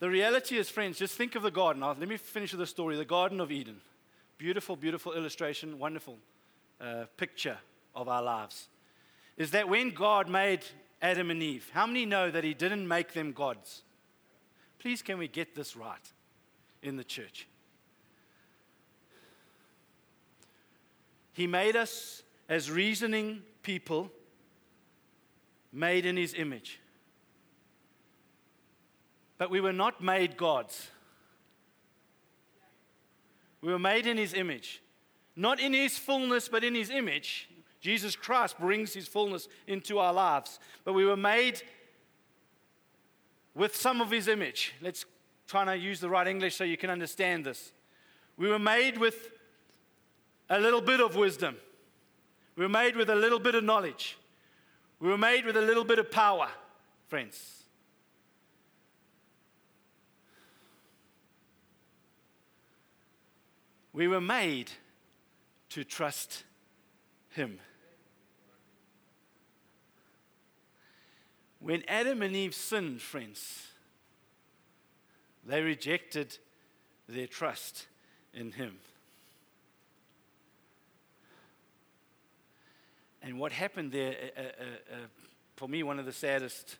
The 0.00 0.08
reality 0.08 0.56
is, 0.56 0.70
friends, 0.70 0.98
just 0.98 1.14
think 1.14 1.34
of 1.34 1.42
the 1.42 1.50
garden. 1.50 1.82
Let 1.82 2.08
me 2.08 2.16
finish 2.16 2.52
with 2.52 2.60
the 2.60 2.66
story 2.66 2.96
the 2.96 3.04
Garden 3.04 3.38
of 3.38 3.52
Eden. 3.52 3.82
Beautiful, 4.38 4.74
beautiful 4.74 5.12
illustration, 5.12 5.78
wonderful 5.78 6.16
uh, 6.80 7.04
picture 7.18 7.58
of 7.94 8.08
our 8.08 8.22
lives. 8.22 8.68
Is 9.36 9.50
that 9.50 9.68
when 9.68 9.90
God 9.90 10.26
made 10.26 10.64
Adam 11.02 11.30
and 11.30 11.42
Eve, 11.42 11.70
how 11.74 11.86
many 11.86 12.06
know 12.06 12.30
that 12.30 12.44
He 12.44 12.54
didn't 12.54 12.88
make 12.88 13.12
them 13.12 13.32
gods? 13.32 13.82
Please, 14.78 15.02
can 15.02 15.18
we 15.18 15.28
get 15.28 15.54
this 15.54 15.76
right 15.76 16.12
in 16.82 16.96
the 16.96 17.04
church? 17.04 17.46
He 21.34 21.46
made 21.46 21.76
us 21.76 22.22
as 22.48 22.70
reasoning 22.70 23.42
people, 23.62 24.10
made 25.74 26.06
in 26.06 26.16
His 26.16 26.32
image. 26.32 26.80
But 29.40 29.48
we 29.50 29.62
were 29.62 29.72
not 29.72 30.02
made 30.02 30.36
gods. 30.36 30.90
We 33.62 33.72
were 33.72 33.78
made 33.78 34.06
in 34.06 34.18
His 34.18 34.34
image. 34.34 34.82
Not 35.34 35.58
in 35.58 35.72
His 35.72 35.96
fullness, 35.96 36.46
but 36.46 36.62
in 36.62 36.74
His 36.74 36.90
image. 36.90 37.48
Jesus 37.80 38.14
Christ 38.14 38.58
brings 38.58 38.92
His 38.92 39.08
fullness 39.08 39.48
into 39.66 39.98
our 39.98 40.12
lives. 40.12 40.58
But 40.84 40.92
we 40.92 41.06
were 41.06 41.16
made 41.16 41.62
with 43.54 43.74
some 43.74 44.02
of 44.02 44.10
his 44.10 44.28
image. 44.28 44.74
Let's 44.82 45.06
try 45.46 45.64
to 45.64 45.74
use 45.74 46.00
the 46.00 46.10
right 46.10 46.26
English 46.26 46.56
so 46.56 46.64
you 46.64 46.76
can 46.76 46.90
understand 46.90 47.46
this. 47.46 47.72
We 48.36 48.46
were 48.46 48.58
made 48.58 48.98
with 48.98 49.30
a 50.50 50.60
little 50.60 50.82
bit 50.82 51.00
of 51.00 51.16
wisdom. 51.16 51.56
We 52.56 52.64
were 52.64 52.68
made 52.68 52.94
with 52.94 53.08
a 53.08 53.14
little 53.14 53.38
bit 53.38 53.54
of 53.54 53.64
knowledge. 53.64 54.18
We 54.98 55.08
were 55.08 55.18
made 55.18 55.46
with 55.46 55.56
a 55.56 55.62
little 55.62 55.84
bit 55.84 55.98
of 55.98 56.10
power, 56.10 56.48
friends. 57.08 57.59
We 64.00 64.08
were 64.08 64.22
made 64.22 64.70
to 65.68 65.84
trust 65.84 66.44
Him. 67.28 67.58
When 71.58 71.82
Adam 71.86 72.22
and 72.22 72.34
Eve 72.34 72.54
sinned, 72.54 73.02
friends, 73.02 73.66
they 75.46 75.60
rejected 75.60 76.38
their 77.10 77.26
trust 77.26 77.88
in 78.32 78.52
Him. 78.52 78.78
And 83.22 83.38
what 83.38 83.52
happened 83.52 83.92
there, 83.92 84.14
uh, 84.34 84.40
uh, 84.40 84.44
uh, 84.44 84.96
for 85.56 85.68
me, 85.68 85.82
one 85.82 85.98
of 85.98 86.06
the 86.06 86.12
saddest. 86.14 86.78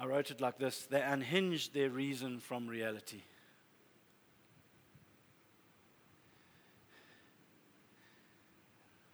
I 0.00 0.06
wrote 0.06 0.30
it 0.30 0.40
like 0.40 0.58
this 0.58 0.86
they 0.86 1.02
unhinged 1.02 1.74
their 1.74 1.90
reason 1.90 2.40
from 2.40 2.66
reality. 2.66 3.20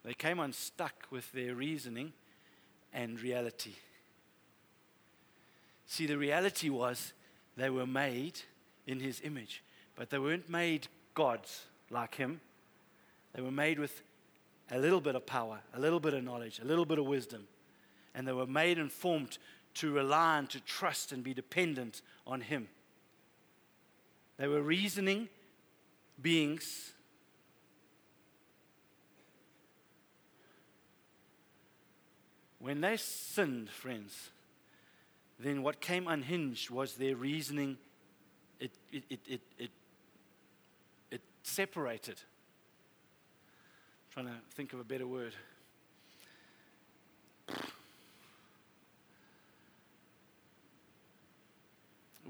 They 0.04 0.14
came 0.14 0.38
unstuck 0.38 1.08
with 1.10 1.32
their 1.32 1.56
reasoning 1.56 2.12
and 2.92 3.20
reality. 3.20 3.72
See, 5.86 6.06
the 6.06 6.16
reality 6.16 6.68
was 6.68 7.12
they 7.56 7.70
were 7.70 7.88
made 7.88 8.38
in 8.86 9.00
his 9.00 9.20
image, 9.24 9.64
but 9.96 10.10
they 10.10 10.20
weren't 10.20 10.48
made 10.48 10.86
gods 11.14 11.64
like 11.90 12.14
him. 12.14 12.40
They 13.34 13.42
were 13.42 13.50
made 13.50 13.80
with 13.80 14.02
a 14.70 14.78
little 14.78 15.00
bit 15.00 15.16
of 15.16 15.26
power, 15.26 15.58
a 15.74 15.80
little 15.80 15.98
bit 15.98 16.14
of 16.14 16.22
knowledge, 16.22 16.60
a 16.60 16.64
little 16.64 16.86
bit 16.86 17.00
of 17.00 17.06
wisdom. 17.06 17.48
And 18.14 18.28
they 18.28 18.32
were 18.32 18.46
made 18.46 18.78
and 18.78 18.92
formed 18.92 19.38
to 19.76 19.92
rely 19.92 20.38
and 20.38 20.50
to 20.50 20.60
trust 20.60 21.12
and 21.12 21.22
be 21.22 21.34
dependent 21.34 22.02
on 22.26 22.40
him. 22.40 22.68
They 24.38 24.48
were 24.48 24.62
reasoning 24.62 25.28
beings. 26.20 26.92
When 32.58 32.80
they 32.80 32.96
sinned, 32.96 33.70
friends, 33.70 34.30
then 35.38 35.62
what 35.62 35.80
came 35.80 36.08
unhinged 36.08 36.70
was 36.70 36.94
their 36.94 37.14
reasoning. 37.14 37.76
It, 38.58 38.72
it, 38.90 39.04
it, 39.10 39.20
it, 39.28 39.40
it, 39.58 39.70
it 41.10 41.20
separated. 41.42 42.20
I'm 44.16 44.24
trying 44.24 44.26
to 44.26 44.40
think 44.54 44.72
of 44.72 44.80
a 44.80 44.84
better 44.84 45.06
word. 45.06 45.34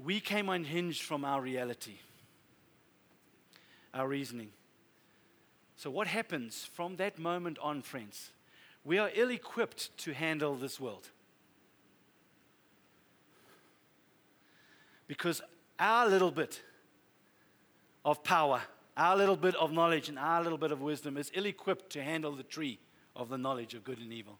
We 0.03 0.19
came 0.19 0.49
unhinged 0.49 1.01
from 1.01 1.25
our 1.25 1.41
reality, 1.41 1.95
our 3.93 4.07
reasoning. 4.07 4.49
So, 5.75 5.89
what 5.89 6.07
happens 6.07 6.69
from 6.73 6.95
that 6.97 7.19
moment 7.19 7.57
on, 7.61 7.81
friends? 7.81 8.31
We 8.83 8.97
are 8.99 9.09
ill 9.13 9.31
equipped 9.31 9.95
to 9.99 10.13
handle 10.13 10.55
this 10.55 10.79
world. 10.79 11.09
Because 15.07 15.41
our 15.79 16.07
little 16.07 16.31
bit 16.31 16.61
of 18.03 18.23
power, 18.23 18.61
our 18.95 19.15
little 19.15 19.35
bit 19.35 19.55
of 19.55 19.71
knowledge, 19.71 20.09
and 20.09 20.17
our 20.17 20.41
little 20.41 20.57
bit 20.57 20.71
of 20.71 20.81
wisdom 20.81 21.17
is 21.17 21.31
ill 21.33 21.45
equipped 21.45 21.89
to 21.91 22.03
handle 22.03 22.33
the 22.33 22.43
tree 22.43 22.79
of 23.15 23.29
the 23.29 23.37
knowledge 23.37 23.73
of 23.73 23.83
good 23.83 23.99
and 23.99 24.11
evil. 24.13 24.39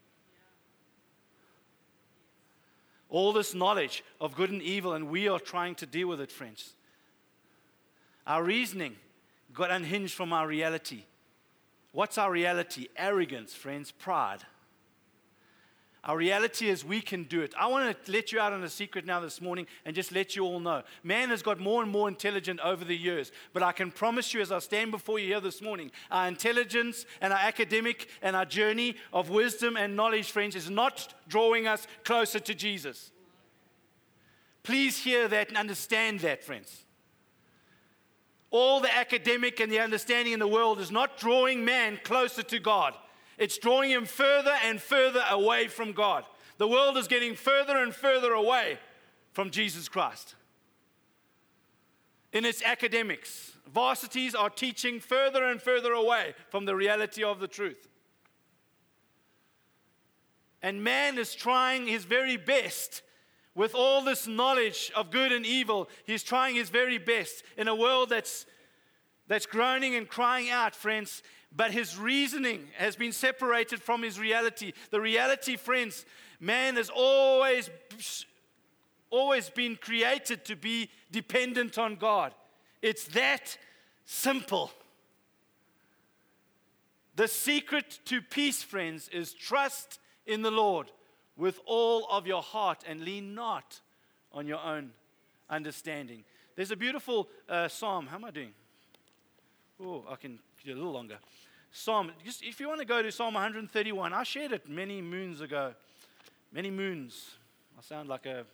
All 3.09 3.31
this 3.31 3.53
knowledge 3.53 4.03
of 4.19 4.35
good 4.35 4.49
and 4.49 4.61
evil, 4.61 4.93
and 4.93 5.09
we 5.09 5.27
are 5.27 5.39
trying 5.39 5.75
to 5.75 5.85
deal 5.85 6.07
with 6.07 6.19
it, 6.19 6.31
friends. 6.31 6.73
Our 8.25 8.43
reasoning 8.43 8.97
got 9.53 9.71
unhinged 9.71 10.13
from 10.13 10.33
our 10.33 10.47
reality. 10.47 11.05
What's 11.93 12.17
our 12.17 12.31
reality? 12.31 12.87
Arrogance, 12.97 13.53
friends, 13.53 13.91
pride. 13.91 14.43
Our 16.07 16.15
reality 16.15 16.69
is 16.69 16.85
we 16.85 17.01
can 17.01 17.23
do 17.25 17.41
it. 17.41 17.53
I 17.59 17.67
want 17.67 18.05
to 18.05 18.11
let 18.11 18.31
you 18.31 18.39
out 18.39 18.53
on 18.53 18.63
a 18.63 18.69
secret 18.69 19.05
now 19.05 19.19
this 19.19 19.41
morning 19.41 19.67
and 19.83 19.93
just 19.93 20.13
let 20.13 20.37
you 20.37 20.45
all 20.45 20.61
know. 20.61 20.83
Man 21.03 21.27
has 21.29 21.41
got 21.41 21.59
more 21.59 21.83
and 21.83 21.91
more 21.91 22.07
intelligent 22.07 22.61
over 22.61 22.85
the 22.85 22.95
years, 22.95 23.33
but 23.51 23.61
I 23.61 23.73
can 23.73 23.91
promise 23.91 24.33
you 24.33 24.39
as 24.39 24.49
I 24.49 24.59
stand 24.59 24.91
before 24.91 25.19
you 25.19 25.27
here 25.27 25.41
this 25.41 25.61
morning, 25.61 25.91
our 26.09 26.29
intelligence 26.29 27.05
and 27.19 27.33
our 27.33 27.39
academic 27.39 28.07
and 28.21 28.37
our 28.37 28.45
journey 28.45 28.95
of 29.11 29.29
wisdom 29.29 29.75
and 29.75 29.97
knowledge, 29.97 30.31
friends, 30.31 30.55
is 30.55 30.69
not 30.69 31.13
drawing 31.27 31.67
us 31.67 31.85
closer 32.05 32.39
to 32.39 32.55
Jesus. 32.55 33.11
Please 34.63 34.97
hear 34.97 35.27
that 35.27 35.49
and 35.49 35.57
understand 35.57 36.21
that, 36.21 36.41
friends. 36.41 36.85
All 38.49 38.79
the 38.79 38.95
academic 38.95 39.59
and 39.59 39.69
the 39.69 39.79
understanding 39.81 40.31
in 40.31 40.39
the 40.39 40.47
world 40.47 40.79
is 40.79 40.89
not 40.89 41.17
drawing 41.17 41.65
man 41.65 41.99
closer 42.01 42.43
to 42.43 42.59
God. 42.59 42.93
It's 43.38 43.58
drawing 43.58 43.91
him 43.91 44.06
further 44.06 44.56
and 44.63 44.82
further 44.82 45.24
away 45.29 45.67
from 45.67 45.91
God. 45.91 46.25
The 46.58 46.67
world 46.67 46.98
is 46.98 47.08
getting 47.08 47.36
further 47.36 47.77
and 47.77 47.94
further 47.94 48.34
away 48.34 48.79
from 49.32 49.51
Jesus 49.51 49.88
Christ. 49.88 50.36
In 52.34 52.45
its 52.45 52.63
academics, 52.63 53.54
varsities 53.71 54.34
are 54.34 54.50
teaching 54.50 55.00
further 55.00 55.43
and 55.43 55.62
further 55.62 55.93
away 55.93 56.34
from 56.50 56.65
the 56.65 56.76
reality 56.76 57.23
of 57.23 57.39
the 57.39 57.47
truth. 57.47 57.88
And 60.62 60.84
man 60.84 61.17
is 61.19 61.36
trying 61.36 61.88
his 61.88 62.06
very 62.06 62.38
best 62.38 63.04
with 63.54 63.73
all 63.76 64.04
this 64.04 64.28
knowledge 64.28 64.91
of 64.95 65.12
good 65.12 65.32
and 65.32 65.45
evil. 65.45 65.89
He's 66.06 66.23
trying 66.23 66.56
his 66.56 66.69
very 66.69 66.97
best 66.97 67.43
in 67.58 67.67
a 67.67 67.76
world 67.76 68.10
that's, 68.10 68.45
that's 69.28 69.45
groaning 69.45 69.95
and 69.95 70.08
crying 70.08 70.50
out, 70.50 70.76
friends 70.76 71.21
but 71.55 71.71
his 71.71 71.97
reasoning 71.97 72.67
has 72.77 72.95
been 72.95 73.12
separated 73.12 73.81
from 73.81 74.03
his 74.03 74.19
reality. 74.19 74.73
The 74.91 75.01
reality, 75.01 75.55
friends, 75.55 76.05
man 76.39 76.75
has 76.75 76.89
always, 76.89 77.69
always 79.10 79.49
been 79.49 79.75
created 79.75 80.45
to 80.45 80.55
be 80.55 80.89
dependent 81.12 81.77
on 81.77 81.95
God. 81.95 82.33
It's 82.81 83.05
that 83.10 83.57
simple. 84.05 84.71
The 87.15 87.27
secret 87.27 87.99
to 88.05 88.21
peace, 88.21 88.62
friends, 88.62 89.10
is 89.10 89.33
trust 89.33 89.99
in 90.27 90.43
the 90.43 90.51
Lord 90.51 90.91
with 91.36 91.60
all 91.65 92.07
of 92.12 92.27
your 92.27 92.41
heart 92.41 92.83
and 92.88 93.01
lean 93.01 93.33
not 93.33 93.79
on 94.31 94.47
your 94.47 94.60
own 94.60 94.91
understanding. 95.49 96.23
There's 96.55 96.71
a 96.71 96.75
beautiful 96.75 97.29
uh, 97.47 97.67
psalm. 97.67 98.07
How 98.07 98.17
am 98.17 98.25
I 98.25 98.31
doing? 98.31 98.53
Oh, 99.81 100.03
I 100.09 100.15
can 100.15 100.39
do 100.65 100.73
a 100.73 100.75
little 100.75 100.91
longer. 100.91 101.17
Psalm, 101.71 102.11
just 102.25 102.43
if 102.43 102.59
you 102.59 102.67
want 102.67 102.79
to 102.79 102.85
go 102.85 103.01
to 103.01 103.11
Psalm 103.11 103.35
131, 103.35 104.11
I 104.13 104.23
shared 104.23 104.51
it 104.51 104.67
many 104.67 105.01
moons 105.01 105.41
ago. 105.41 105.73
Many 106.51 106.71
moons. 106.71 107.35
I 107.77 107.81
sound 107.81 108.09
like 108.09 108.25
a 108.25 108.45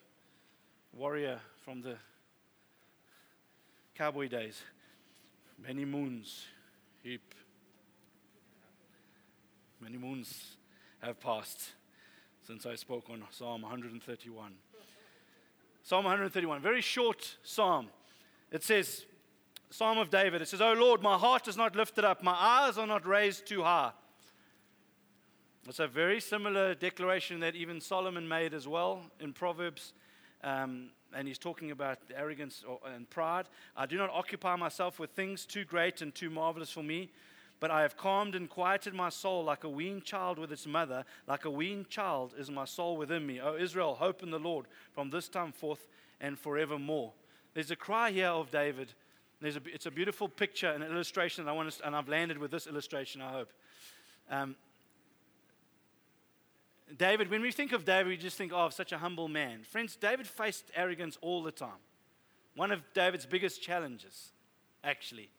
warrior 0.91 1.39
from 1.63 1.81
the 1.81 1.95
cowboy 3.95 4.27
days. 4.27 4.61
Many 5.65 5.85
moons, 5.85 6.45
heap. 7.03 7.33
Many 9.79 9.97
moons 9.97 10.57
have 11.01 11.19
passed 11.21 11.71
since 12.45 12.65
I 12.65 12.75
spoke 12.75 13.09
on 13.09 13.23
Psalm 13.31 13.61
131. 13.61 14.53
Psalm 15.83 16.03
131, 16.05 16.61
very 16.61 16.81
short 16.81 17.37
psalm. 17.43 17.87
It 18.51 18.63
says, 18.63 19.05
Psalm 19.73 19.97
of 19.97 20.11
David. 20.11 20.39
It 20.39 20.47
says, 20.47 20.61
Oh 20.61 20.73
Lord, 20.73 21.01
my 21.01 21.17
heart 21.17 21.47
is 21.47 21.57
not 21.57 21.75
lifted 21.75 22.05
up, 22.05 22.21
my 22.21 22.35
eyes 22.37 22.77
are 22.77 22.85
not 22.85 23.07
raised 23.07 23.47
too 23.47 23.63
high. 23.63 23.91
It's 25.67 25.79
a 25.79 25.87
very 25.87 26.21
similar 26.21 26.75
declaration 26.75 27.39
that 27.39 27.55
even 27.55 27.81
Solomon 27.81 28.27
made 28.27 28.53
as 28.53 28.67
well 28.67 29.01
in 29.19 29.33
Proverbs. 29.33 29.93
Um, 30.43 30.91
and 31.15 31.27
he's 31.27 31.39
talking 31.39 31.71
about 31.71 31.97
arrogance 32.15 32.63
and 32.85 33.09
pride. 33.09 33.47
I 33.75 33.87
do 33.87 33.97
not 33.97 34.11
occupy 34.11 34.55
myself 34.57 34.99
with 34.99 35.09
things 35.11 35.43
too 35.43 35.65
great 35.65 36.03
and 36.03 36.13
too 36.13 36.29
marvelous 36.29 36.69
for 36.69 36.83
me, 36.83 37.09
but 37.59 37.71
I 37.71 37.81
have 37.81 37.97
calmed 37.97 38.35
and 38.35 38.47
quieted 38.47 38.93
my 38.93 39.09
soul 39.09 39.43
like 39.43 39.63
a 39.63 39.69
weaned 39.69 40.03
child 40.03 40.37
with 40.37 40.51
its 40.51 40.67
mother. 40.67 41.03
Like 41.25 41.45
a 41.45 41.51
weaned 41.51 41.89
child 41.89 42.35
is 42.37 42.51
my 42.51 42.65
soul 42.65 42.95
within 42.95 43.25
me. 43.25 43.41
O 43.41 43.55
Israel, 43.57 43.95
hope 43.95 44.21
in 44.21 44.29
the 44.29 44.37
Lord 44.37 44.67
from 44.91 45.09
this 45.09 45.29
time 45.29 45.51
forth 45.51 45.87
and 46.21 46.37
forevermore. 46.37 47.13
There's 47.55 47.71
a 47.71 47.75
cry 47.75 48.11
here 48.11 48.27
of 48.27 48.51
David 48.51 48.93
there's 49.43 49.57
a, 49.57 49.61
it's 49.65 49.85
a 49.85 49.91
beautiful 49.91 50.29
picture 50.29 50.69
and 50.69 50.83
illustration, 50.83 51.41
and, 51.41 51.49
I 51.49 51.53
want 51.53 51.71
to, 51.71 51.85
and 51.85 51.95
I've 51.95 52.07
landed 52.07 52.37
with 52.37 52.51
this 52.51 52.67
illustration, 52.67 53.21
I 53.21 53.31
hope. 53.31 53.51
Um, 54.29 54.55
David, 56.97 57.29
when 57.29 57.41
we 57.41 57.51
think 57.51 57.71
of 57.71 57.85
David, 57.85 58.07
we 58.07 58.17
just 58.17 58.37
think, 58.37 58.51
oh, 58.53 58.69
such 58.69 58.91
a 58.91 58.97
humble 58.97 59.27
man. 59.27 59.63
Friends, 59.63 59.95
David 59.95 60.27
faced 60.27 60.65
arrogance 60.75 61.17
all 61.21 61.43
the 61.43 61.51
time. 61.51 61.81
One 62.55 62.71
of 62.71 62.81
David's 62.93 63.25
biggest 63.25 63.61
challenges, 63.61 64.31
actually. 64.83 65.29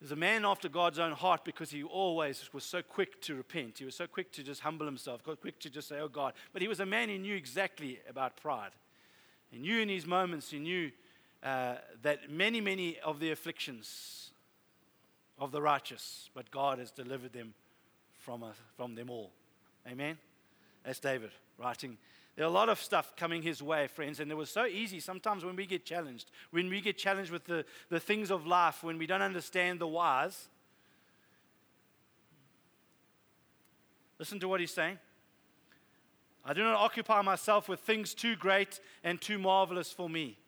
There's 0.00 0.12
a 0.12 0.16
man 0.16 0.44
after 0.44 0.68
God's 0.68 0.98
own 0.98 1.12
heart 1.12 1.44
because 1.44 1.70
he 1.70 1.82
always 1.82 2.48
was 2.52 2.64
so 2.64 2.82
quick 2.82 3.20
to 3.22 3.34
repent. 3.34 3.78
He 3.78 3.84
was 3.84 3.94
so 3.94 4.06
quick 4.06 4.32
to 4.32 4.42
just 4.42 4.62
humble 4.62 4.86
himself, 4.86 5.22
quick 5.22 5.58
to 5.60 5.70
just 5.70 5.88
say, 5.88 6.00
oh 6.00 6.08
God. 6.08 6.32
But 6.52 6.62
he 6.62 6.68
was 6.68 6.80
a 6.80 6.86
man 6.86 7.08
who 7.08 7.18
knew 7.18 7.34
exactly 7.34 8.00
about 8.08 8.36
pride. 8.36 8.72
He 9.50 9.58
knew 9.58 9.80
in 9.80 9.88
his 9.88 10.06
moments, 10.06 10.50
he 10.50 10.58
knew 10.58 10.90
uh, 11.42 11.76
that 12.02 12.30
many, 12.30 12.60
many 12.60 12.98
of 13.00 13.20
the 13.20 13.30
afflictions 13.30 14.30
of 15.38 15.52
the 15.52 15.62
righteous, 15.62 16.28
but 16.34 16.50
God 16.50 16.78
has 16.78 16.90
delivered 16.90 17.32
them 17.32 17.54
from, 18.18 18.42
uh, 18.42 18.48
from 18.76 18.94
them 18.94 19.08
all. 19.10 19.30
Amen? 19.86 20.18
That's 20.84 21.00
David 21.00 21.30
writing. 21.58 21.96
There 22.36 22.44
are 22.44 22.48
a 22.48 22.52
lot 22.52 22.68
of 22.68 22.80
stuff 22.80 23.14
coming 23.16 23.42
his 23.42 23.62
way, 23.62 23.86
friends, 23.86 24.20
and 24.20 24.30
it 24.30 24.34
was 24.34 24.50
so 24.50 24.66
easy 24.66 25.00
sometimes 25.00 25.44
when 25.44 25.56
we 25.56 25.66
get 25.66 25.84
challenged, 25.84 26.30
when 26.50 26.68
we 26.68 26.80
get 26.80 26.96
challenged 26.96 27.30
with 27.30 27.44
the, 27.44 27.64
the 27.88 28.00
things 28.00 28.30
of 28.30 28.46
life, 28.46 28.82
when 28.82 28.98
we 28.98 29.06
don't 29.06 29.22
understand 29.22 29.78
the 29.78 29.86
whys. 29.86 30.48
Listen 34.18 34.38
to 34.40 34.48
what 34.48 34.60
he's 34.60 34.70
saying. 34.70 34.98
I 36.44 36.52
do 36.52 36.62
not 36.62 36.76
occupy 36.76 37.20
myself 37.22 37.68
with 37.68 37.80
things 37.80 38.14
too 38.14 38.36
great 38.36 38.80
and 39.04 39.20
too 39.20 39.38
marvelous 39.38 39.92
for 39.92 40.08
me. 40.08 40.38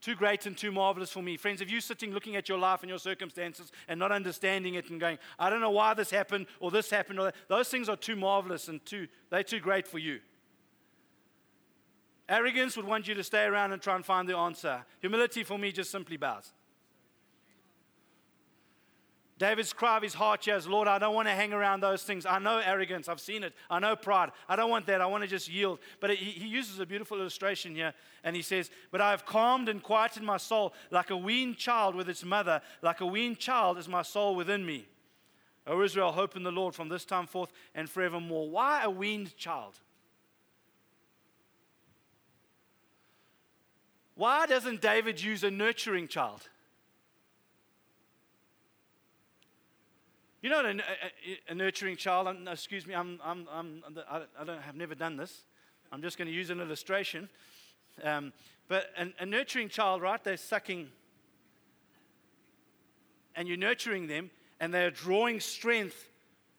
Too 0.00 0.14
great 0.14 0.46
and 0.46 0.56
too 0.56 0.72
marvelous 0.72 1.10
for 1.10 1.22
me. 1.22 1.36
Friends, 1.36 1.60
if 1.60 1.70
you're 1.70 1.80
sitting 1.82 2.12
looking 2.12 2.34
at 2.36 2.48
your 2.48 2.58
life 2.58 2.80
and 2.80 2.88
your 2.88 2.98
circumstances 2.98 3.70
and 3.86 4.00
not 4.00 4.12
understanding 4.12 4.74
it 4.74 4.88
and 4.88 4.98
going, 4.98 5.18
I 5.38 5.50
don't 5.50 5.60
know 5.60 5.70
why 5.70 5.92
this 5.92 6.10
happened 6.10 6.46
or 6.58 6.70
this 6.70 6.88
happened, 6.88 7.18
or 7.18 7.24
that, 7.26 7.34
those 7.48 7.68
things 7.68 7.88
are 7.88 7.96
too 7.96 8.16
marvelous 8.16 8.68
and 8.68 8.84
too, 8.86 9.08
they're 9.28 9.42
too 9.42 9.60
great 9.60 9.86
for 9.86 9.98
you. 9.98 10.20
Arrogance 12.30 12.76
would 12.76 12.86
want 12.86 13.08
you 13.08 13.14
to 13.14 13.24
stay 13.24 13.44
around 13.44 13.72
and 13.72 13.82
try 13.82 13.94
and 13.96 14.06
find 14.06 14.28
the 14.28 14.36
answer. 14.36 14.84
Humility 15.00 15.42
for 15.42 15.58
me 15.58 15.72
just 15.72 15.90
simply 15.90 16.16
bows. 16.16 16.52
David's 19.40 19.72
cry 19.72 19.96
of 19.96 20.02
his 20.02 20.12
heart 20.12 20.44
here 20.44 20.54
is, 20.54 20.68
Lord, 20.68 20.86
I 20.86 20.98
don't 20.98 21.14
want 21.14 21.26
to 21.26 21.34
hang 21.34 21.54
around 21.54 21.80
those 21.80 22.02
things. 22.02 22.26
I 22.26 22.38
know 22.38 22.58
arrogance. 22.58 23.08
I've 23.08 23.20
seen 23.20 23.42
it. 23.42 23.54
I 23.70 23.78
know 23.78 23.96
pride. 23.96 24.32
I 24.46 24.54
don't 24.54 24.68
want 24.68 24.84
that. 24.88 25.00
I 25.00 25.06
want 25.06 25.22
to 25.24 25.28
just 25.28 25.50
yield. 25.50 25.78
But 25.98 26.10
he, 26.10 26.16
he 26.16 26.46
uses 26.46 26.78
a 26.78 26.84
beautiful 26.84 27.18
illustration 27.18 27.74
here, 27.74 27.94
and 28.22 28.36
he 28.36 28.42
says, 28.42 28.70
But 28.90 29.00
I 29.00 29.12
have 29.12 29.24
calmed 29.24 29.70
and 29.70 29.82
quieted 29.82 30.22
my 30.22 30.36
soul 30.36 30.74
like 30.90 31.08
a 31.08 31.16
weaned 31.16 31.56
child 31.56 31.94
with 31.94 32.06
its 32.10 32.22
mother. 32.22 32.60
Like 32.82 33.00
a 33.00 33.06
weaned 33.06 33.38
child 33.38 33.78
is 33.78 33.88
my 33.88 34.02
soul 34.02 34.36
within 34.36 34.66
me. 34.66 34.86
O 35.66 35.80
Israel, 35.80 36.12
hope 36.12 36.36
in 36.36 36.42
the 36.42 36.52
Lord 36.52 36.74
from 36.74 36.90
this 36.90 37.06
time 37.06 37.26
forth 37.26 37.50
and 37.74 37.88
forevermore. 37.88 38.50
Why 38.50 38.82
a 38.84 38.90
weaned 38.90 39.34
child? 39.38 39.72
Why 44.16 44.44
doesn't 44.44 44.82
David 44.82 45.22
use 45.22 45.42
a 45.44 45.50
nurturing 45.50 46.08
child? 46.08 46.46
You 50.42 50.48
know, 50.48 50.60
a, 50.60 50.70
a, 50.70 51.50
a 51.50 51.54
nurturing 51.54 51.96
child, 51.96 52.26
I'm, 52.26 52.48
excuse 52.48 52.86
me, 52.86 52.94
I'm, 52.94 53.20
I'm, 53.22 53.46
I'm, 53.52 53.82
I, 54.10 54.22
I 54.40 54.44
don't, 54.44 54.62
have 54.62 54.74
never 54.74 54.94
done 54.94 55.18
this. 55.18 55.42
I'm 55.92 56.00
just 56.00 56.16
going 56.16 56.28
to 56.28 56.34
use 56.34 56.48
an 56.48 56.60
illustration. 56.60 57.28
Um, 58.02 58.32
but 58.66 58.86
a, 58.96 59.22
a 59.22 59.26
nurturing 59.26 59.68
child, 59.68 60.00
right, 60.00 60.22
they're 60.24 60.38
sucking, 60.38 60.88
and 63.36 63.48
you're 63.48 63.58
nurturing 63.58 64.06
them, 64.06 64.30
and 64.60 64.72
they're 64.72 64.90
drawing 64.90 65.40
strength 65.40 66.08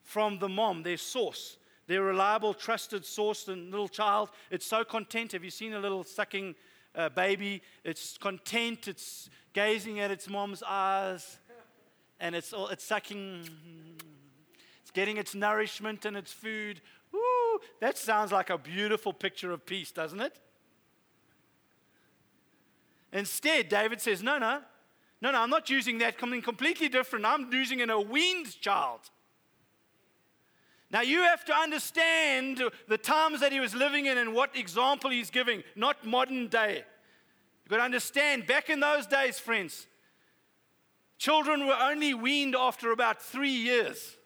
from 0.03 0.37
the 0.37 0.49
mom, 0.49 0.83
their 0.83 0.97
source, 0.97 1.57
their 1.87 2.03
reliable, 2.03 2.53
trusted 2.53 3.03
source. 3.03 3.45
The 3.45 3.55
little 3.55 3.89
child, 3.89 4.29
it's 4.51 4.67
so 4.67 4.83
content. 4.83 5.31
Have 5.31 5.43
you 5.43 5.49
seen 5.49 5.73
a 5.73 5.79
little 5.79 6.03
sucking 6.03 6.53
uh, 6.93 7.09
baby? 7.09 7.63
It's 7.83 8.15
content, 8.19 8.87
it's 8.87 9.27
gazing 9.53 9.99
at 9.99 10.11
its 10.11 10.29
mom's 10.29 10.61
eyes 10.61 11.39
and 12.21 12.36
it's, 12.36 12.53
all, 12.53 12.67
it's 12.67 12.86
sucking, 12.86 13.49
it's 14.81 14.91
getting 14.91 15.17
its 15.17 15.36
nourishment 15.36 16.05
and 16.05 16.15
its 16.15 16.31
food. 16.31 16.79
Woo, 17.12 17.60
that 17.81 17.97
sounds 17.97 18.31
like 18.31 18.51
a 18.51 18.57
beautiful 18.57 19.12
picture 19.12 19.51
of 19.51 19.65
peace, 19.65 19.91
doesn't 19.91 20.21
it? 20.21 20.39
Instead, 23.12 23.67
David 23.67 23.99
says, 23.99 24.23
No, 24.23 24.38
no, 24.38 24.62
no, 25.19 25.31
no, 25.31 25.41
I'm 25.41 25.49
not 25.49 25.69
using 25.69 25.97
that, 25.97 26.19
something 26.19 26.41
completely 26.41 26.88
different. 26.88 27.25
I'm 27.25 27.51
using 27.51 27.79
in 27.79 27.89
a 27.89 27.99
weaned 27.99 28.62
child. 28.62 29.01
Now, 30.91 31.01
you 31.01 31.23
have 31.23 31.43
to 31.45 31.53
understand 31.53 32.62
the 32.88 32.97
times 32.97 33.39
that 33.39 33.51
he 33.51 33.60
was 33.60 33.73
living 33.73 34.05
in 34.05 34.17
and 34.17 34.34
what 34.34 34.55
example 34.55 35.10
he's 35.10 35.29
giving, 35.29 35.63
not 35.75 36.05
modern 36.05 36.47
day. 36.47 36.84
You've 37.63 37.69
got 37.69 37.77
to 37.77 37.84
understand, 37.84 38.45
back 38.45 38.69
in 38.69 38.81
those 38.81 39.07
days, 39.07 39.39
friends, 39.39 39.88
Children 41.21 41.67
were 41.67 41.77
only 41.79 42.15
weaned 42.15 42.55
after 42.55 42.91
about 42.91 43.21
three 43.21 43.51
years. 43.51 44.17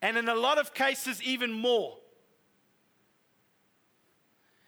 And 0.00 0.16
in 0.16 0.26
a 0.26 0.34
lot 0.34 0.56
of 0.56 0.72
cases, 0.72 1.22
even 1.22 1.52
more. 1.52 1.98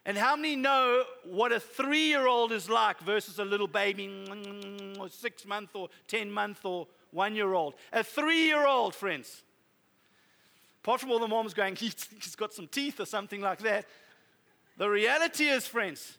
And 0.04 0.18
how 0.18 0.36
many 0.36 0.54
know 0.54 1.04
what 1.24 1.50
a 1.50 1.58
three 1.58 2.08
year 2.08 2.26
old 2.26 2.52
is 2.52 2.68
like 2.68 3.00
versus 3.00 3.38
a 3.38 3.44
little 3.46 3.66
baby, 3.66 4.06
or 5.00 5.08
six 5.08 5.46
month 5.46 5.70
or 5.72 5.88
10 6.08 6.30
month 6.30 6.62
or 6.66 6.86
one 7.10 7.34
year 7.34 7.54
old? 7.54 7.72
A 7.90 8.04
three 8.04 8.44
year 8.44 8.66
old, 8.66 8.94
friends. 8.94 9.44
Apart 10.82 11.00
from 11.00 11.10
all 11.10 11.20
the 11.20 11.26
moms 11.26 11.54
going, 11.54 11.74
he's 11.76 12.36
got 12.36 12.52
some 12.52 12.66
teeth 12.66 13.00
or 13.00 13.06
something 13.06 13.40
like 13.40 13.60
that. 13.60 13.86
The 14.76 14.90
reality 14.90 15.46
is, 15.46 15.66
friends, 15.66 16.18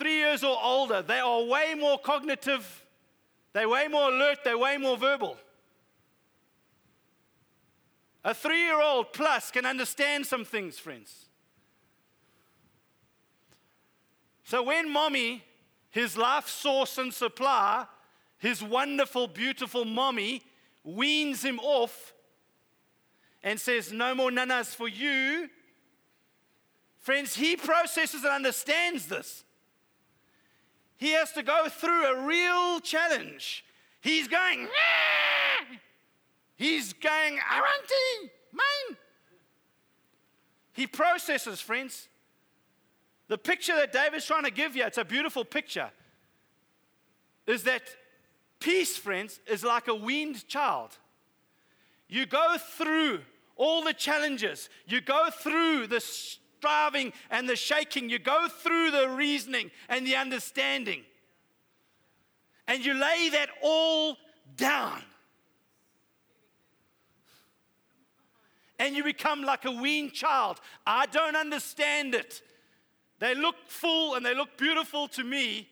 three 0.00 0.16
years 0.16 0.42
or 0.42 0.56
older, 0.62 1.02
they 1.02 1.18
are 1.18 1.44
way 1.44 1.74
more 1.78 1.98
cognitive, 1.98 2.86
they're 3.52 3.68
way 3.68 3.86
more 3.86 4.10
alert, 4.10 4.38
they're 4.42 4.56
way 4.56 4.78
more 4.78 4.96
verbal. 4.96 5.36
A 8.24 8.34
three 8.34 8.62
year 8.62 8.80
old 8.80 9.12
plus 9.12 9.50
can 9.50 9.66
understand 9.66 10.26
some 10.26 10.44
things, 10.44 10.78
friends. 10.78 11.26
So 14.44 14.62
when 14.62 14.90
mommy, 14.90 15.44
his 15.90 16.16
life 16.16 16.48
source 16.48 16.96
and 16.98 17.12
supply, 17.12 17.84
his 18.38 18.62
wonderful, 18.62 19.28
beautiful 19.28 19.84
mommy, 19.84 20.42
weans 20.82 21.44
him 21.44 21.60
off 21.60 22.14
and 23.42 23.60
says, 23.60 23.92
No 23.92 24.14
more 24.14 24.30
nanas 24.30 24.74
for 24.74 24.88
you, 24.88 25.50
friends, 26.98 27.34
he 27.34 27.54
processes 27.54 28.24
and 28.24 28.32
understands 28.32 29.06
this 29.06 29.44
he 31.00 31.12
has 31.12 31.32
to 31.32 31.42
go 31.42 31.66
through 31.68 32.04
a 32.04 32.26
real 32.26 32.78
challenge. 32.78 33.64
He's 34.02 34.28
going, 34.28 34.68
he's 36.56 36.92
going, 36.92 37.38
Aranti, 37.38 38.28
mine. 38.52 38.98
He 40.74 40.86
processes, 40.86 41.58
friends. 41.58 42.06
The 43.28 43.38
picture 43.38 43.74
that 43.76 43.92
David's 43.92 44.26
trying 44.26 44.44
to 44.44 44.50
give 44.50 44.76
you, 44.76 44.84
it's 44.84 44.98
a 44.98 45.04
beautiful 45.04 45.42
picture, 45.42 45.90
is 47.46 47.62
that 47.62 47.82
peace, 48.58 48.98
friends, 48.98 49.40
is 49.46 49.64
like 49.64 49.88
a 49.88 49.94
weaned 49.94 50.46
child. 50.48 50.98
You 52.08 52.26
go 52.26 52.56
through 52.58 53.20
all 53.56 53.82
the 53.82 53.94
challenges, 53.94 54.68
you 54.86 55.00
go 55.00 55.30
through 55.30 55.86
the 55.86 56.00
striving 56.60 57.12
and 57.30 57.48
the 57.48 57.56
shaking. 57.56 58.10
You 58.10 58.18
go 58.18 58.48
through 58.48 58.90
the 58.90 59.08
reasoning 59.08 59.70
and 59.88 60.06
the 60.06 60.16
understanding. 60.16 61.02
And 62.68 62.84
you 62.84 62.92
lay 62.94 63.30
that 63.30 63.48
all 63.62 64.16
down. 64.56 65.02
And 68.78 68.94
you 68.94 69.02
become 69.02 69.42
like 69.42 69.64
a 69.64 69.70
weaned 69.70 70.12
child. 70.12 70.60
I 70.86 71.06
don't 71.06 71.36
understand 71.36 72.14
it. 72.14 72.42
They 73.18 73.34
look 73.34 73.56
full 73.66 74.14
and 74.14 74.24
they 74.24 74.34
look 74.34 74.56
beautiful 74.56 75.06
to 75.08 75.24
me, 75.24 75.68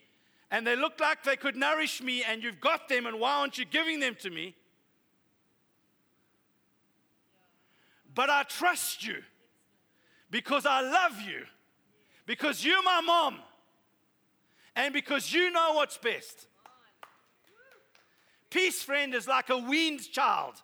and 0.50 0.66
they 0.66 0.76
look 0.76 1.00
like 1.00 1.24
they 1.24 1.36
could 1.36 1.56
nourish 1.56 2.02
me, 2.02 2.22
and 2.22 2.42
you've 2.42 2.60
got 2.60 2.88
them, 2.88 3.06
and 3.06 3.18
why 3.18 3.36
aren't 3.36 3.56
you 3.56 3.64
giving 3.64 4.00
them 4.00 4.14
to 4.20 4.28
me? 4.28 4.54
But 8.14 8.28
I 8.28 8.42
trust 8.42 9.06
you 9.06 9.22
because 10.30 10.66
I 10.66 10.80
love 10.80 11.20
you, 11.20 11.44
because 12.26 12.64
you're 12.64 12.82
my 12.82 13.00
mom, 13.00 13.38
and 14.76 14.92
because 14.92 15.32
you 15.32 15.50
know 15.50 15.72
what's 15.74 15.98
best. 15.98 16.46
Peace, 18.50 18.82
friend, 18.82 19.14
is 19.14 19.28
like 19.28 19.50
a 19.50 19.58
weaned 19.58 20.10
child. 20.10 20.54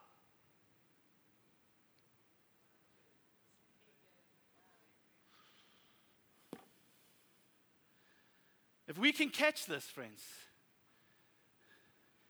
If 8.87 8.97
we 8.97 9.11
can 9.11 9.29
catch 9.29 9.65
this, 9.65 9.83
friends, 9.85 10.23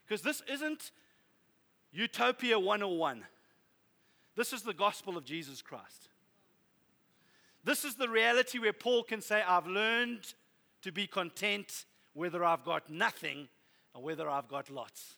because 0.04 0.22
this 0.22 0.42
isn't 0.50 0.90
Utopia 1.92 2.58
101, 2.58 3.24
this 4.34 4.52
is 4.52 4.62
the 4.62 4.74
gospel 4.74 5.16
of 5.16 5.24
Jesus 5.24 5.62
Christ. 5.62 6.08
This 7.66 7.84
is 7.84 7.96
the 7.96 8.08
reality 8.08 8.60
where 8.60 8.72
Paul 8.72 9.02
can 9.02 9.20
say, 9.20 9.42
I've 9.42 9.66
learned 9.66 10.34
to 10.82 10.92
be 10.92 11.08
content 11.08 11.84
whether 12.12 12.44
I've 12.44 12.64
got 12.64 12.88
nothing 12.88 13.48
or 13.92 14.04
whether 14.04 14.30
I've 14.30 14.46
got 14.46 14.70
lots. 14.70 15.16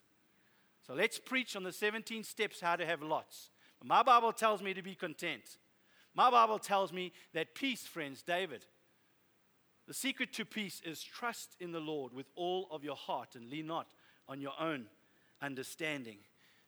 So 0.86 0.94
let's 0.94 1.18
preach 1.18 1.56
on 1.56 1.62
the 1.62 1.72
17 1.72 2.24
steps 2.24 2.62
how 2.62 2.76
to 2.76 2.86
have 2.86 3.02
lots. 3.02 3.50
My 3.84 4.02
Bible 4.02 4.32
tells 4.32 4.62
me 4.62 4.72
to 4.72 4.80
be 4.80 4.94
content. 4.94 5.42
My 6.14 6.30
Bible 6.30 6.58
tells 6.58 6.90
me 6.90 7.12
that 7.34 7.54
peace, 7.54 7.82
friends, 7.86 8.22
David, 8.22 8.64
the 9.86 9.92
secret 9.92 10.32
to 10.32 10.46
peace 10.46 10.80
is 10.86 11.02
trust 11.02 11.54
in 11.60 11.70
the 11.70 11.80
Lord 11.80 12.14
with 12.14 12.30
all 12.34 12.66
of 12.70 12.82
your 12.82 12.96
heart 12.96 13.34
and 13.34 13.50
lean 13.50 13.66
not 13.66 13.88
on 14.26 14.40
your 14.40 14.54
own 14.58 14.86
understanding. 15.42 16.16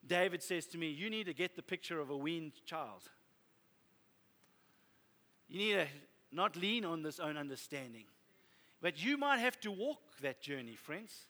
David 0.07 0.43
says 0.43 0.67
to 0.67 0.79
me, 0.79 0.91
You 0.91 1.09
need 1.09 1.25
to 1.25 1.33
get 1.33 1.57
the 1.57 1.63
picture 1.63 2.01
of 2.01 2.11
a 2.11 2.17
weaned 2.17 2.67
child. 2.67 3.01
You 5.51 5.59
need 5.59 5.73
to 5.73 5.87
not 6.33 6.55
lean 6.55 6.85
on 6.85 7.03
this 7.03 7.19
own 7.19 7.37
understanding. 7.37 8.05
But 8.81 9.03
you 9.03 9.19
might 9.19 9.39
have 9.39 9.61
to 9.61 9.71
walk 9.71 10.01
that 10.23 10.41
journey, 10.41 10.77
friends. 10.77 11.27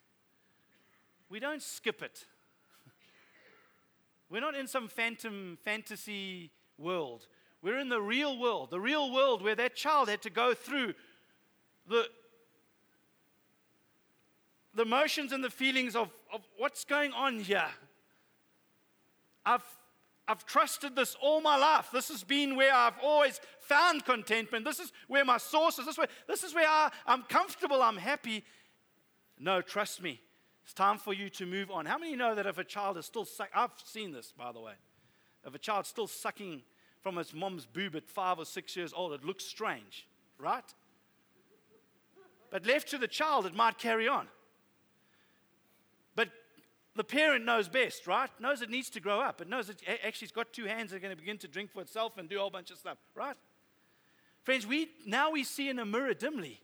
We 1.29 1.39
don't 1.39 1.61
skip 1.61 2.01
it. 2.01 2.25
We're 4.29 4.41
not 4.41 4.55
in 4.55 4.67
some 4.67 4.87
phantom 4.87 5.57
fantasy 5.65 6.51
world. 6.77 7.27
We're 7.61 7.79
in 7.79 7.89
the 7.89 8.01
real 8.01 8.39
world, 8.39 8.69
the 8.69 8.79
real 8.79 9.11
world 9.11 9.41
where 9.41 9.55
that 9.55 9.75
child 9.75 10.07
had 10.07 10.21
to 10.21 10.29
go 10.29 10.53
through 10.53 10.93
the 11.87 12.07
the 14.73 14.83
emotions 14.83 15.33
and 15.33 15.43
the 15.43 15.49
feelings 15.49 15.95
of, 15.95 16.09
of 16.33 16.41
what's 16.57 16.85
going 16.85 17.11
on 17.11 17.39
here. 17.39 17.67
I've, 19.45 19.65
I've 20.31 20.45
trusted 20.45 20.95
this 20.95 21.17
all 21.21 21.41
my 21.41 21.57
life. 21.57 21.89
This 21.91 22.07
has 22.07 22.23
been 22.23 22.55
where 22.55 22.73
I've 22.73 22.97
always 23.03 23.41
found 23.59 24.05
contentment. 24.05 24.63
This 24.63 24.79
is 24.79 24.93
where 25.09 25.25
my 25.25 25.37
source 25.37 25.77
is. 25.77 25.85
This 25.85 25.95
is 25.95 25.97
where, 25.97 26.07
this 26.25 26.43
is 26.45 26.55
where 26.55 26.67
I, 26.67 26.89
I'm 27.05 27.23
comfortable, 27.23 27.81
I'm 27.81 27.97
happy. 27.97 28.45
No, 29.37 29.61
trust 29.61 30.01
me. 30.01 30.21
It's 30.63 30.73
time 30.73 30.99
for 30.99 31.13
you 31.13 31.29
to 31.31 31.45
move 31.45 31.69
on. 31.69 31.85
How 31.85 31.97
many 31.97 32.15
know 32.15 32.33
that 32.33 32.45
if 32.45 32.57
a 32.57 32.63
child 32.63 32.97
is 32.97 33.05
still 33.05 33.25
sucking, 33.25 33.51
I've 33.53 33.71
seen 33.83 34.13
this, 34.13 34.31
by 34.31 34.53
the 34.53 34.61
way. 34.61 34.73
If 35.45 35.53
a 35.53 35.59
child's 35.59 35.89
still 35.89 36.07
sucking 36.07 36.61
from 37.01 37.17
its 37.17 37.33
mom's 37.33 37.65
boob 37.65 37.97
at 37.97 38.07
five 38.07 38.39
or 38.39 38.45
six 38.45 38.77
years 38.77 38.93
old, 38.95 39.11
it 39.11 39.25
looks 39.25 39.43
strange, 39.43 40.07
right? 40.37 40.63
But 42.51 42.65
left 42.65 42.89
to 42.91 42.97
the 42.97 43.07
child, 43.07 43.45
it 43.45 43.53
might 43.53 43.77
carry 43.77 44.07
on. 44.07 44.27
The 46.95 47.03
parent 47.03 47.45
knows 47.45 47.69
best, 47.69 48.05
right? 48.05 48.29
Knows 48.39 48.61
it 48.61 48.69
needs 48.69 48.89
to 48.91 48.99
grow 48.99 49.21
up. 49.21 49.39
It 49.41 49.47
knows 49.47 49.69
it 49.69 49.81
actually 50.05 50.25
it's 50.25 50.33
got 50.33 50.51
two 50.51 50.65
hands 50.65 50.91
that 50.91 50.97
are 50.97 50.99
going 50.99 51.15
to 51.15 51.17
begin 51.17 51.37
to 51.37 51.47
drink 51.47 51.71
for 51.71 51.81
itself 51.81 52.17
and 52.17 52.27
do 52.27 52.37
a 52.37 52.39
whole 52.41 52.49
bunch 52.49 52.69
of 52.69 52.77
stuff, 52.77 52.97
right? 53.15 53.37
Friends, 54.43 54.67
we 54.67 54.89
now 55.05 55.31
we 55.31 55.43
see 55.43 55.69
in 55.69 55.79
a 55.79 55.85
mirror 55.85 56.13
dimly. 56.13 56.59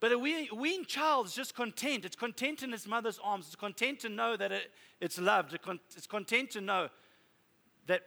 But 0.00 0.12
a 0.12 0.18
weaned 0.18 0.86
child 0.86 1.26
is 1.26 1.34
just 1.34 1.56
content. 1.56 2.04
It's 2.04 2.14
content 2.14 2.62
in 2.62 2.72
its 2.72 2.86
mother's 2.86 3.18
arms. 3.22 3.46
It's 3.46 3.56
content 3.56 3.98
to 4.00 4.08
know 4.08 4.36
that 4.36 4.52
it, 4.52 4.70
it's 5.00 5.18
loved. 5.18 5.58
It's 5.96 6.06
content 6.06 6.52
to 6.52 6.60
know 6.60 6.88
that 7.88 8.02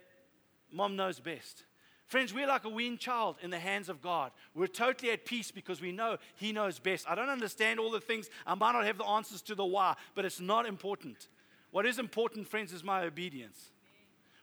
mom 0.72 0.96
knows 0.96 1.20
best. 1.20 1.66
Friends, 2.12 2.34
we're 2.34 2.46
like 2.46 2.66
a 2.66 2.70
weaned 2.70 3.00
child 3.00 3.38
in 3.42 3.52
the 3.52 3.58
hands 3.58 3.88
of 3.88 4.02
God. 4.02 4.34
We're 4.54 4.68
totally 4.68 5.12
at 5.12 5.24
peace 5.24 5.50
because 5.50 5.80
we 5.80 5.94
know 5.94 6.18
He 6.36 6.52
knows 6.52 6.78
best. 6.78 7.10
I 7.10 7.16
don't 7.16 7.30
understand 7.30 7.80
all 7.80 7.90
the 7.90 8.02
things. 8.02 8.30
I 8.46 8.54
might 8.54 8.74
not 8.74 8.84
have 8.84 8.98
the 8.98 9.06
answers 9.06 9.42
to 9.44 9.56
the 9.56 9.64
why, 9.64 9.96
but 10.14 10.26
it's 10.26 10.42
not 10.42 10.66
important. 10.66 11.30
What 11.72 11.86
is 11.86 12.00
important, 12.00 12.50
friends, 12.50 12.74
is 12.74 12.84
my 12.84 13.04
obedience. 13.04 13.70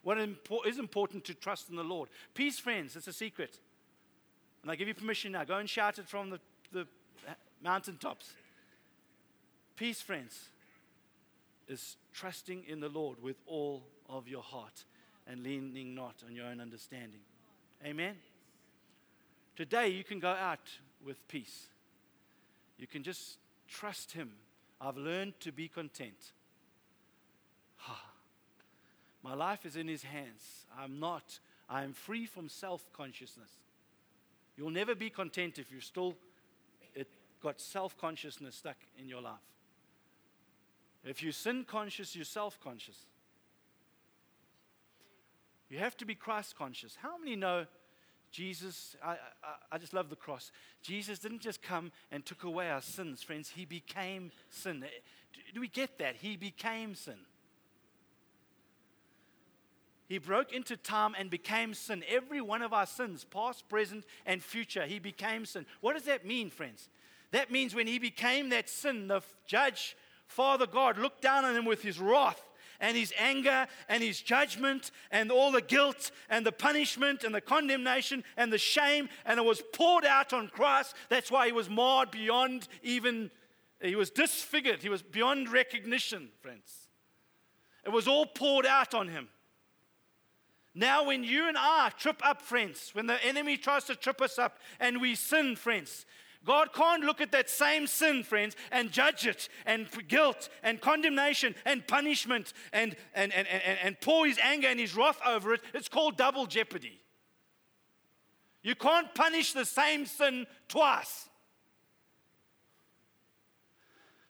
What 0.02 0.16
is 0.66 0.78
important 0.78 1.26
to 1.26 1.34
trust 1.34 1.68
in 1.68 1.76
the 1.76 1.84
Lord. 1.84 2.08
Peace, 2.32 2.58
friends, 2.58 2.96
it's 2.96 3.06
a 3.06 3.12
secret. 3.12 3.58
And 4.62 4.70
I 4.70 4.74
give 4.74 4.88
you 4.88 4.94
permission 4.94 5.32
now. 5.32 5.44
Go 5.44 5.58
and 5.58 5.68
shout 5.68 5.98
it 5.98 6.08
from 6.08 6.30
the, 6.30 6.40
the 6.72 6.86
mountaintops. 7.62 8.32
Peace, 9.76 10.00
friends, 10.00 10.46
is 11.68 11.98
trusting 12.14 12.64
in 12.66 12.80
the 12.80 12.88
Lord 12.88 13.22
with 13.22 13.36
all 13.46 13.82
of 14.08 14.26
your 14.26 14.42
heart 14.42 14.84
and 15.26 15.42
leaning 15.42 15.94
not 15.94 16.14
on 16.26 16.34
your 16.34 16.46
own 16.46 16.62
understanding. 16.62 17.20
Amen? 17.84 18.16
Today, 19.56 19.88
you 19.88 20.04
can 20.04 20.20
go 20.20 20.30
out 20.30 20.70
with 21.04 21.26
peace. 21.28 21.66
You 22.78 22.86
can 22.86 23.02
just 23.02 23.38
trust 23.68 24.12
Him. 24.12 24.30
I've 24.80 24.96
learned 24.96 25.40
to 25.40 25.52
be 25.52 25.68
content. 25.68 26.32
My 29.22 29.34
life 29.34 29.66
is 29.66 29.76
in 29.76 29.88
His 29.88 30.02
hands. 30.02 30.66
I'm 30.78 31.00
not, 31.00 31.38
I 31.68 31.82
am 31.82 31.92
free 31.92 32.26
from 32.26 32.48
self 32.48 32.90
consciousness. 32.92 33.50
You'll 34.56 34.70
never 34.70 34.94
be 34.94 35.10
content 35.10 35.58
if 35.58 35.70
you've 35.72 35.84
still 35.84 36.14
got 37.42 37.60
self 37.60 37.96
consciousness 37.98 38.56
stuck 38.56 38.76
in 38.98 39.08
your 39.08 39.20
life. 39.20 39.34
If 41.04 41.22
you're 41.22 41.32
sin 41.32 41.64
conscious, 41.64 42.14
you're 42.14 42.24
self 42.24 42.60
conscious. 42.60 43.06
You 45.70 45.78
have 45.78 45.96
to 45.98 46.06
be 46.06 46.14
Christ 46.14 46.56
conscious. 46.56 46.96
How 47.00 47.18
many 47.18 47.36
know 47.36 47.66
Jesus? 48.30 48.96
I, 49.04 49.12
I, 49.12 49.16
I, 49.72 49.78
just 49.78 49.92
love 49.92 50.08
the 50.08 50.16
cross. 50.16 50.50
Jesus 50.82 51.18
didn't 51.18 51.40
just 51.40 51.62
come 51.62 51.92
and 52.10 52.24
took 52.24 52.44
away 52.44 52.70
our 52.70 52.80
sins, 52.80 53.22
friends. 53.22 53.50
He 53.54 53.64
became 53.64 54.30
sin. 54.48 54.80
Do, 54.80 55.40
do 55.54 55.60
we 55.60 55.68
get 55.68 55.98
that? 55.98 56.16
He 56.16 56.36
became 56.36 56.94
sin. 56.94 57.18
He 60.08 60.16
broke 60.16 60.54
into 60.54 60.76
time 60.78 61.14
and 61.18 61.28
became 61.28 61.74
sin. 61.74 62.02
Every 62.08 62.40
one 62.40 62.62
of 62.62 62.72
our 62.72 62.86
sins, 62.86 63.24
past, 63.24 63.68
present, 63.68 64.04
and 64.24 64.42
future, 64.42 64.86
he 64.86 64.98
became 64.98 65.44
sin. 65.44 65.66
What 65.82 65.92
does 65.92 66.04
that 66.04 66.24
mean, 66.24 66.48
friends? 66.48 66.88
That 67.30 67.50
means 67.50 67.74
when 67.74 67.86
he 67.86 67.98
became 67.98 68.48
that 68.48 68.70
sin, 68.70 69.08
the 69.08 69.20
judge, 69.46 69.98
Father 70.26 70.66
God, 70.66 70.96
looked 70.96 71.20
down 71.20 71.44
on 71.44 71.54
him 71.54 71.66
with 71.66 71.82
his 71.82 72.00
wrath 72.00 72.42
and 72.80 72.96
his 72.96 73.12
anger 73.18 73.66
and 73.88 74.02
his 74.02 74.20
judgment 74.20 74.90
and 75.10 75.30
all 75.30 75.50
the 75.50 75.62
guilt 75.62 76.10
and 76.28 76.44
the 76.44 76.52
punishment 76.52 77.24
and 77.24 77.34
the 77.34 77.40
condemnation 77.40 78.24
and 78.36 78.52
the 78.52 78.58
shame, 78.58 79.08
and 79.24 79.38
it 79.38 79.44
was 79.44 79.62
poured 79.72 80.04
out 80.04 80.32
on 80.32 80.48
Christ. 80.48 80.94
That's 81.08 81.30
why 81.30 81.46
he 81.46 81.52
was 81.52 81.68
marred 81.68 82.10
beyond 82.10 82.68
even, 82.82 83.30
he 83.80 83.96
was 83.96 84.10
disfigured. 84.10 84.82
He 84.82 84.88
was 84.88 85.02
beyond 85.02 85.50
recognition, 85.50 86.28
friends. 86.40 86.88
It 87.84 87.90
was 87.90 88.06
all 88.06 88.26
poured 88.26 88.66
out 88.66 88.94
on 88.94 89.08
him. 89.08 89.28
Now, 90.74 91.06
when 91.06 91.24
you 91.24 91.48
and 91.48 91.56
I 91.58 91.90
trip 91.98 92.20
up, 92.24 92.42
friends, 92.42 92.90
when 92.92 93.06
the 93.06 93.24
enemy 93.24 93.56
tries 93.56 93.84
to 93.84 93.96
trip 93.96 94.20
us 94.20 94.38
up 94.38 94.58
and 94.78 95.00
we 95.00 95.16
sin, 95.16 95.56
friends, 95.56 96.06
God 96.44 96.72
can't 96.72 97.04
look 97.04 97.20
at 97.20 97.32
that 97.32 97.50
same 97.50 97.86
sin, 97.86 98.22
friends, 98.22 98.56
and 98.72 98.90
judge 98.90 99.26
it, 99.26 99.48
and 99.66 99.86
guilt, 100.08 100.48
and 100.62 100.80
condemnation, 100.80 101.54
and 101.66 101.86
punishment, 101.86 102.52
and, 102.72 102.96
and, 103.14 103.32
and, 103.34 103.46
and, 103.48 103.78
and 103.82 104.00
pour 104.00 104.26
his 104.26 104.38
anger 104.42 104.68
and 104.68 104.80
his 104.80 104.96
wrath 104.96 105.20
over 105.26 105.52
it. 105.54 105.60
It's 105.74 105.88
called 105.88 106.16
double 106.16 106.46
jeopardy. 106.46 107.00
You 108.62 108.74
can't 108.74 109.14
punish 109.14 109.52
the 109.52 109.64
same 109.64 110.06
sin 110.06 110.46
twice. 110.68 111.28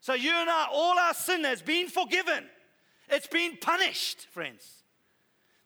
So, 0.00 0.14
you 0.14 0.32
and 0.32 0.48
I, 0.48 0.68
all 0.72 0.98
our 0.98 1.14
sin 1.14 1.44
has 1.44 1.60
been 1.60 1.88
forgiven, 1.88 2.44
it's 3.08 3.26
been 3.26 3.58
punished, 3.58 4.26
friends. 4.30 4.78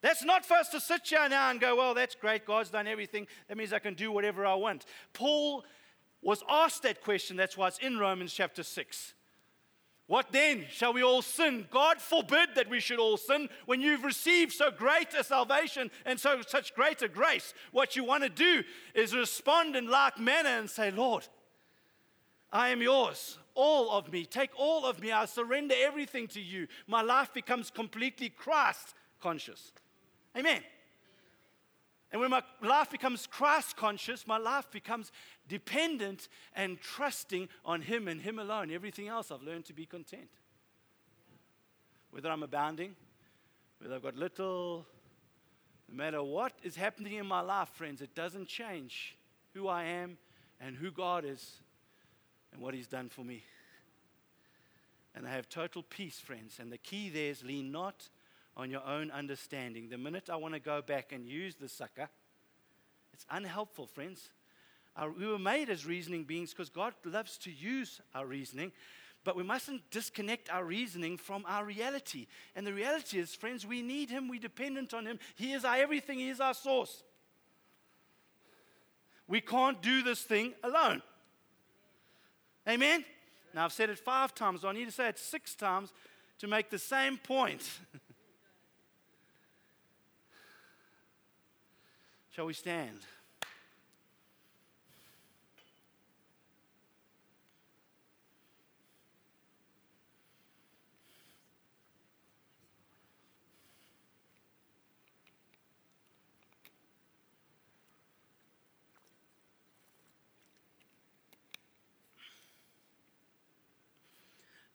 That's 0.01 0.25
not 0.25 0.45
for 0.45 0.55
us 0.55 0.69
to 0.71 0.81
sit 0.81 1.03
here 1.07 1.29
now 1.29 1.51
and 1.51 1.61
go, 1.61 1.77
well, 1.77 1.95
that's 1.95 2.17
great. 2.17 2.45
God's 2.45 2.71
done 2.71 2.89
everything. 2.89 3.29
That 3.47 3.57
means 3.57 3.73
I 3.73 3.79
can 3.79 3.95
do 3.95 4.11
whatever 4.11 4.45
I 4.45 4.57
want. 4.57 4.85
Paul 5.13 5.65
was 6.23 6.43
asked 6.49 6.85
that 6.85 7.03
question. 7.03 7.37
That's 7.37 7.57
why 7.57 7.69
it's 7.69 7.79
in 7.79 7.99
Romans 7.99 8.33
chapter 8.33 8.63
6. 8.63 9.15
What 10.07 10.31
then? 10.31 10.67
Shall 10.71 10.93
we 10.93 11.03
all 11.03 11.23
sin? 11.23 11.67
God 11.71 12.01
forbid 12.01 12.51
that 12.55 12.69
we 12.69 12.81
should 12.81 12.99
all 12.99 13.17
sin. 13.17 13.49
When 13.67 13.81
you've 13.81 14.05
received 14.05 14.53
so 14.53 14.71
great 14.71 15.15
a 15.15 15.25
salvation 15.25 15.91
and 16.05 16.21
so 16.21 16.43
such 16.47 16.75
great 16.75 17.03
a 17.03 17.09
grace, 17.09 17.55
what 17.71 17.97
you 17.97 18.05
want 18.05 18.23
to 18.23 18.29
do 18.29 18.63
is 18.95 19.15
respond 19.15 19.75
in 19.75 19.89
like 19.89 20.19
manner 20.19 20.51
and 20.51 20.69
say, 20.69 20.91
Lord, 20.91 21.27
I 22.53 22.69
am 22.69 22.83
yours. 22.83 23.39
All 23.55 23.91
of 23.91 24.13
me. 24.13 24.27
Take 24.27 24.51
all 24.57 24.85
of 24.85 25.01
me. 25.01 25.13
I 25.13 25.25
surrender 25.25 25.75
everything 25.79 26.29
to 26.29 26.41
you. 26.41 26.67
My 26.87 27.01
life 27.01 27.33
becomes 27.33 27.71
completely 27.71 28.29
Christ 28.29 28.95
conscious. 29.21 29.73
Amen. 30.37 30.63
And 32.11 32.21
when 32.21 32.31
my 32.31 32.43
life 32.61 32.91
becomes 32.91 33.27
Christ 33.27 33.77
conscious, 33.77 34.27
my 34.27 34.37
life 34.37 34.71
becomes 34.71 35.11
dependent 35.49 36.29
and 36.55 36.81
trusting 36.81 37.49
on 37.65 37.83
Him 37.83 38.09
and 38.09 38.21
Him 38.21 38.39
alone. 38.39 38.71
Everything 38.71 39.09
else 39.09 39.31
I've 39.31 39.43
learned 39.43 39.65
to 39.67 39.73
be 39.73 39.87
content. 39.87 40.31
Whether 42.11 42.31
I'm 42.31 42.43
abounding, 42.43 42.95
whether 43.79 43.95
I've 43.95 44.03
got 44.03 44.17
little, 44.17 44.87
no 45.89 45.97
matter 45.97 46.23
what 46.23 46.53
is 46.63 46.77
happening 46.77 47.15
in 47.15 47.27
my 47.27 47.41
life, 47.41 47.69
friends, 47.71 48.03
it 48.03 48.15
doesn't 48.15 48.49
change 48.49 49.17
who 49.55 49.69
I 49.69 49.85
am 49.85 50.19
and 50.61 50.77
who 50.77 50.91
God 50.91 51.25
is 51.25 51.57
and 52.53 52.61
what 52.61 52.75
He's 52.75 52.89
done 52.89 53.09
for 53.09 53.23
me. 53.23 53.43
And 55.15 55.27
I 55.27 55.31
have 55.31 55.49
total 55.49 55.83
peace, 55.83 56.19
friends. 56.19 56.59
And 56.59 56.73
the 56.73 56.79
key 56.79 57.11
there 57.11 57.31
is 57.31 57.45
lean 57.45 57.71
not 57.71 58.09
on 58.57 58.71
your 58.71 58.85
own 58.87 59.11
understanding. 59.11 59.89
The 59.89 59.99
minute 59.99 60.31
I 60.31 60.37
want 60.37 60.55
to 60.55 60.61
go 60.61 60.81
back 60.83 61.13
and 61.13 61.27
use 61.27 61.57
the 61.57 61.69
sucker, 61.69 62.09
it's 63.13 63.27
unhelpful, 63.31 63.87
friends. 63.87 64.31
Our, 64.97 65.11
we 65.11 65.27
were 65.27 65.39
made 65.39 65.71
as 65.71 65.87
reasoning 65.87 66.25
beings 66.25 66.51
because 66.51 66.69
God 66.69 66.95
loves 67.05 67.39
to 67.39 67.51
use 67.51 68.01
our 68.15 68.27
reasoning, 68.27 68.73
but 69.25 69.37
we 69.37 69.43
mustn't 69.43 69.91
disconnect 69.91 70.51
our 70.51 70.65
reasoning 70.65 71.17
from 71.17 71.45
our 71.47 71.65
reality. 71.65 72.27
And 72.55 72.67
the 72.67 72.75
reality 72.75 73.19
is, 73.19 73.35
friends, 73.35 73.67
we 73.67 73.81
need 73.83 74.11
Him, 74.11 74.29
we're 74.29 74.41
dependent 74.41 74.93
on 74.93 75.07
Him. 75.07 75.19
He 75.35 75.53
is 75.53 75.65
our 75.65 75.77
everything, 75.77 76.19
He 76.19 76.29
is 76.29 76.41
our 76.41 76.55
source. 76.55 77.03
We 79.29 79.41
can't 79.41 79.81
do 79.81 80.03
this 80.03 80.23
thing 80.23 80.53
alone. 80.63 81.01
Amen? 82.69 83.05
Now, 83.55 83.65
I've 83.65 83.73
said 83.73 83.89
it 83.91 83.99
five 83.99 84.35
times, 84.35 84.65
I 84.65 84.73
need 84.73 84.87
to 84.87 84.93
say 84.93 85.09
it 85.09 85.19
six 85.19 85.55
times 85.55 85.93
to 86.39 86.47
make 86.47 86.71
the 86.71 86.79
same 86.79 87.17
point. 87.19 87.69
Shall 92.31 92.47
we 92.47 92.55
stand? 92.55 92.99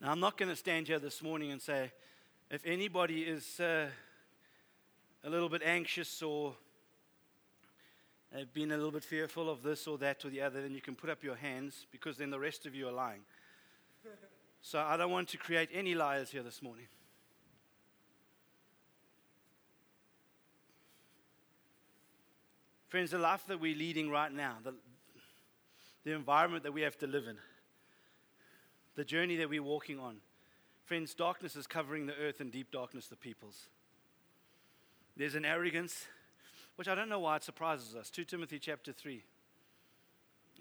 Now, 0.08 0.14
I'm 0.14 0.22
not 0.22 0.38
going 0.38 0.48
to 0.48 0.56
stand 0.56 0.88
here 0.88 1.00
this 1.00 1.22
morning 1.22 1.52
and 1.52 1.62
say, 1.62 1.92
if 2.50 2.66
anybody 2.66 3.24
is 3.24 3.60
uh, 3.60 3.88
a 5.22 5.30
little 5.30 5.50
bit 5.50 5.62
anxious 5.66 6.22
or 6.22 6.54
have 8.34 8.54
been 8.54 8.72
a 8.72 8.78
little 8.78 8.94
bit 8.94 9.04
fearful 9.04 9.50
of 9.50 9.64
this 9.64 9.86
or 9.86 9.98
that 9.98 10.24
or 10.24 10.30
the 10.30 10.40
other, 10.40 10.62
then 10.62 10.74
you 10.74 10.80
can 10.80 10.96
put 10.96 11.10
up 11.10 11.26
your 11.26 11.36
hands 11.36 11.86
because 11.92 12.16
then 12.16 12.30
the 12.30 12.40
rest 12.40 12.66
of 12.66 12.74
you 12.74 12.88
are 12.88 12.92
lying. 12.94 13.20
So 14.62 14.80
I 14.80 14.96
don't 14.96 15.12
want 15.12 15.28
to 15.30 15.38
create 15.38 15.68
any 15.74 15.94
liars 15.94 16.32
here 16.32 16.42
this 16.42 16.62
morning. 16.62 16.88
Friends, 22.88 23.12
the 23.12 23.18
life 23.18 23.44
that 23.48 23.60
we're 23.60 23.76
leading 23.76 24.10
right 24.10 24.32
now, 24.32 24.56
the, 24.64 24.74
the 26.06 26.14
environment 26.14 26.64
that 26.64 26.72
we 26.72 26.84
have 26.84 26.98
to 27.00 27.08
live 27.08 27.28
in, 27.28 27.36
the 28.98 29.06
journey 29.06 29.36
that 29.38 29.48
we're 29.48 29.64
walking 29.64 30.00
on, 30.00 30.18
friends, 30.84 31.14
darkness 31.14 31.56
is 31.56 31.68
covering 31.68 32.08
the 32.08 32.16
earth 32.16 32.42
and 32.42 32.52
deep 32.52 32.72
darkness 32.72 33.08
the 33.08 33.16
peoples. 33.16 33.68
There's 35.16 35.36
an 35.36 35.46
arrogance, 35.46 36.08
which 36.76 36.88
I 36.88 36.96
don't 36.96 37.08
know 37.08 37.20
why 37.20 37.36
it 37.38 37.44
surprises 37.44 37.96
us. 37.96 38.10
2 38.10 38.26
Timothy 38.26 38.58
chapter 38.58 38.92
3. 38.92 39.24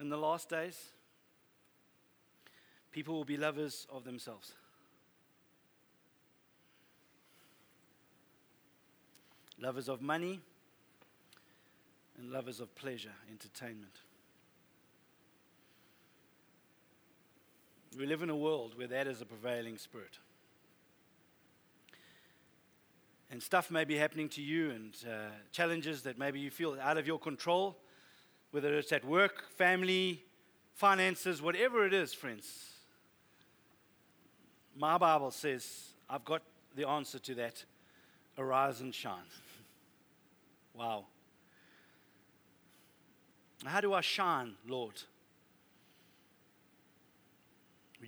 In 0.01 0.11
the 0.11 0.18
last 0.18 0.51
days, 0.51 0.79
people 2.92 3.14
will 3.14 3.25
be 3.25 3.38
lovers 3.38 3.87
of 3.90 4.05
themselves. 4.05 4.53
Lovers 9.59 9.88
of 9.88 10.03
money 10.03 10.40
and 12.18 12.31
lovers 12.31 12.61
of 12.61 12.75
pleasure, 12.75 13.14
entertainment. 13.31 14.03
We 17.97 18.05
live 18.05 18.23
in 18.23 18.29
a 18.29 18.37
world 18.37 18.77
where 18.77 18.89
that 18.89 19.07
is 19.07 19.23
a 19.23 19.25
prevailing 19.25 19.79
spirit. 19.79 20.19
And 23.31 23.43
stuff 23.43 23.71
may 23.71 23.85
be 23.85 23.97
happening 23.97 24.29
to 24.31 24.43
you, 24.43 24.71
and 24.71 24.95
uh, 25.07 25.31
challenges 25.51 26.03
that 26.03 26.19
maybe 26.19 26.39
you 26.39 26.51
feel 26.51 26.79
out 26.81 26.99
of 26.99 27.07
your 27.07 27.19
control, 27.19 27.79
whether 28.51 28.75
it's 28.75 28.93
at 28.93 29.05
work, 29.05 29.45
family, 29.57 30.23
finances, 30.75 31.41
whatever 31.41 31.87
it 31.87 31.95
is, 31.95 32.13
friends. 32.13 32.71
My 34.77 34.99
Bible 34.99 35.31
says, 35.31 35.95
I've 36.09 36.25
got 36.25 36.43
the 36.75 36.87
answer 36.87 37.19
to 37.19 37.35
that. 37.37 37.65
Arise 38.37 38.83
and 38.83 38.95
shine. 38.95 39.25
wow. 40.75 41.07
How 43.65 43.81
do 43.81 43.95
I 43.95 44.03
shine, 44.03 44.55
Lord? 44.69 45.03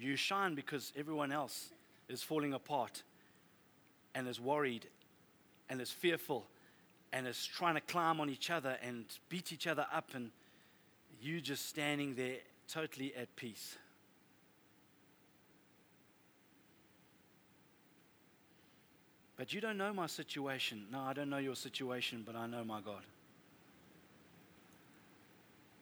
You 0.00 0.16
shine 0.16 0.54
because 0.54 0.92
everyone 0.96 1.32
else 1.32 1.70
is 2.08 2.22
falling 2.22 2.52
apart 2.52 3.02
and 4.14 4.28
is 4.28 4.40
worried 4.40 4.86
and 5.68 5.80
is 5.80 5.90
fearful 5.90 6.46
and 7.12 7.26
is 7.26 7.44
trying 7.44 7.74
to 7.74 7.80
climb 7.80 8.20
on 8.20 8.30
each 8.30 8.50
other 8.50 8.76
and 8.82 9.04
beat 9.28 9.52
each 9.52 9.66
other 9.66 9.86
up, 9.92 10.10
and 10.14 10.30
you 11.20 11.40
just 11.40 11.66
standing 11.66 12.14
there 12.14 12.36
totally 12.68 13.14
at 13.16 13.34
peace. 13.34 13.76
But 19.36 19.54
you 19.54 19.60
don't 19.60 19.78
know 19.78 19.92
my 19.92 20.06
situation. 20.06 20.86
No, 20.92 21.00
I 21.00 21.12
don't 21.12 21.30
know 21.30 21.38
your 21.38 21.54
situation, 21.54 22.24
but 22.26 22.34
I 22.34 22.46
know 22.46 22.64
my 22.64 22.80
God. 22.80 23.02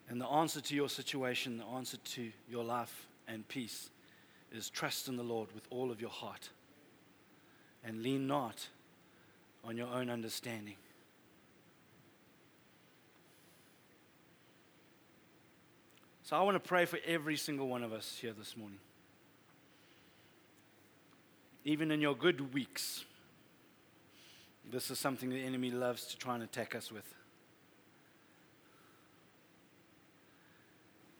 And 0.09 0.21
the 0.21 0.27
answer 0.27 0.61
to 0.61 0.75
your 0.75 0.89
situation, 0.89 1.59
the 1.59 1.65
answer 1.65 1.97
to 1.97 2.31
your 2.49 2.63
life 2.63 3.07
and 3.27 3.49
peace, 3.49 3.91
is 4.57 4.71
trust 4.71 5.09
in 5.09 5.17
the 5.17 5.23
Lord 5.23 5.53
with 5.53 5.67
all 5.71 5.91
of 5.91 6.01
your 6.01 6.11
heart 6.11 6.51
and 7.85 8.03
lean 8.03 8.27
not 8.27 8.69
on 9.65 9.77
your 9.77 9.89
own 9.89 10.11
understanding. 10.11 10.77
So 16.23 16.37
I 16.37 16.43
want 16.43 16.57
to 16.57 16.69
pray 16.69 16.87
for 16.87 16.99
every 17.07 17.37
single 17.37 17.69
one 17.69 17.85
of 17.85 17.93
us 17.93 18.19
here 18.21 18.33
this 18.33 18.57
morning. 18.57 18.81
Even 21.65 21.91
in 21.91 22.01
your 22.01 22.17
good 22.17 22.53
weeks, 22.53 23.05
this 24.71 24.91
is 24.91 24.99
something 24.99 25.31
the 25.31 25.45
enemy 25.45 25.71
loves 25.71 26.07
to 26.07 26.17
try 26.17 26.35
and 26.35 26.43
attack 26.43 26.75
us 26.75 26.91
with. 26.91 27.15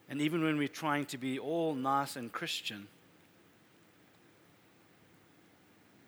And 0.09 0.21
even 0.21 0.43
when 0.43 0.57
we're 0.57 0.69
trying 0.69 1.05
to 1.07 1.19
be 1.19 1.39
all 1.39 1.75
nice 1.75 2.17
and 2.17 2.33
Christian 2.33 2.89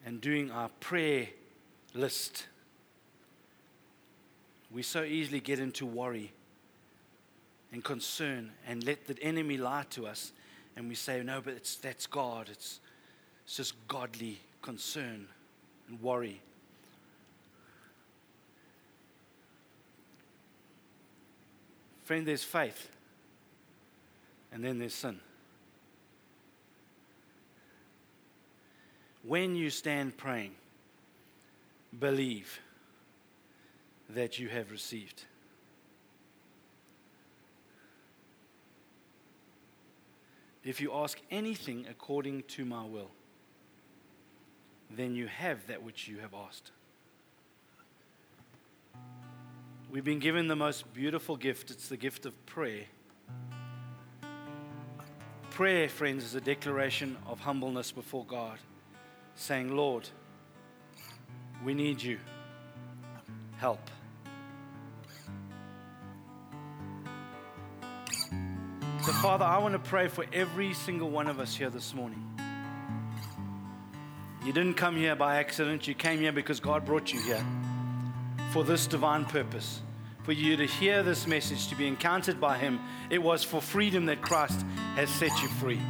and 0.08 0.22
doing 0.22 0.50
our 0.50 0.70
prayer 0.80 1.28
list, 1.92 2.46
we 4.70 4.82
so 4.82 5.02
easily 5.02 5.38
get 5.38 5.58
into 5.58 5.84
worry 5.84 6.32
and 7.72 7.84
concern 7.84 8.50
and 8.66 8.82
let 8.84 9.06
the 9.06 9.22
enemy 9.22 9.58
lie 9.58 9.84
to 9.90 10.06
us. 10.06 10.32
And 10.76 10.88
we 10.88 10.94
say, 10.94 11.22
no, 11.22 11.42
but 11.42 11.52
it's, 11.52 11.76
that's 11.76 12.06
God. 12.06 12.48
It's, 12.50 12.80
it's 13.44 13.56
just 13.56 13.74
godly 13.86 14.40
concern 14.62 15.26
and 15.90 16.00
worry. 16.00 16.40
Friend, 22.04 22.24
there's 22.24 22.44
faith 22.44 22.88
and 24.52 24.64
then 24.64 24.78
there's 24.78 24.94
sin. 24.94 25.20
When 29.28 29.54
you 29.54 29.68
stand 29.68 30.16
praying, 30.16 30.52
believe 32.00 32.60
that 34.08 34.38
you 34.38 34.48
have 34.48 34.70
received. 34.70 35.22
If 40.64 40.80
you 40.80 40.94
ask 40.94 41.20
anything 41.30 41.84
according 41.90 42.44
to 42.44 42.64
my 42.64 42.86
will, 42.86 43.10
then 44.90 45.14
you 45.14 45.26
have 45.26 45.66
that 45.66 45.82
which 45.82 46.08
you 46.08 46.20
have 46.20 46.32
asked. 46.32 46.72
We've 49.90 50.04
been 50.04 50.20
given 50.20 50.48
the 50.48 50.56
most 50.56 50.90
beautiful 50.94 51.36
gift. 51.36 51.70
It's 51.70 51.88
the 51.88 51.98
gift 51.98 52.24
of 52.24 52.46
prayer 52.46 52.86
prayer, 55.50 55.88
friends, 55.88 56.24
is 56.24 56.36
a 56.36 56.40
declaration 56.40 57.16
of 57.26 57.40
humbleness 57.40 57.90
before 57.90 58.24
God, 58.26 58.58
saying, 59.38 59.74
Lord, 59.74 60.08
we 61.64 61.72
need 61.72 62.02
you. 62.02 62.18
Help. 63.56 63.80
So, 69.02 69.12
Father, 69.22 69.44
I 69.44 69.58
want 69.58 69.72
to 69.72 69.78
pray 69.78 70.08
for 70.08 70.26
every 70.32 70.74
single 70.74 71.08
one 71.08 71.28
of 71.28 71.40
us 71.40 71.56
here 71.56 71.70
this 71.70 71.94
morning. 71.94 72.22
You 74.44 74.52
didn't 74.52 74.74
come 74.74 74.96
here 74.96 75.16
by 75.16 75.36
accident, 75.36 75.88
you 75.88 75.94
came 75.94 76.20
here 76.20 76.32
because 76.32 76.60
God 76.60 76.84
brought 76.84 77.12
you 77.12 77.20
here 77.20 77.44
for 78.52 78.64
this 78.64 78.86
divine 78.86 79.24
purpose 79.24 79.80
for 80.28 80.32
you 80.32 80.58
to 80.58 80.66
hear 80.66 81.02
this 81.02 81.26
message, 81.26 81.68
to 81.68 81.74
be 81.74 81.86
encountered 81.86 82.38
by 82.38 82.58
Him. 82.58 82.80
It 83.08 83.22
was 83.22 83.42
for 83.42 83.62
freedom 83.62 84.04
that 84.06 84.20
Christ 84.20 84.60
has 84.94 85.08
set 85.08 85.30
you 85.40 85.48
free. 85.48 85.80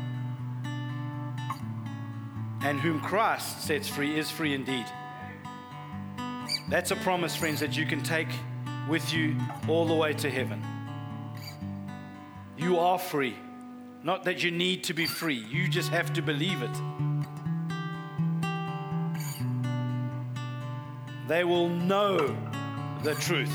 And 2.63 2.81
whom 2.81 3.01
Christ 3.01 3.63
sets 3.63 3.89
free 3.89 4.19
is 4.19 4.31
free 4.31 4.55
indeed. 4.55 4.87
That's 6.69 6.91
a 6.91 6.97
promise, 6.97 7.35
friends, 7.35 7.61
that 7.61 7.77
you 7.77 7.87
can 7.87 8.03
take 8.03 8.29
with 8.89 9.13
you 9.13 9.37
all 9.69 9.87
the 9.87 9.95
way 9.95 10.13
to 10.15 10.31
heaven. 10.31 10.63
You 12.57 12.79
are 12.79 12.99
free. 12.99 13.37
Not 14.03 14.25
that 14.25 14.43
you 14.43 14.51
need 14.51 14.85
to 14.85 14.95
be 14.95 15.07
free, 15.07 15.45
you 15.51 15.69
just 15.69 15.91
have 15.91 16.13
to 16.15 16.23
believe 16.23 16.63
it. 16.63 16.77
They 21.27 21.45
will 21.45 21.69
know 21.69 22.37
the 23.03 23.15
truth 23.15 23.53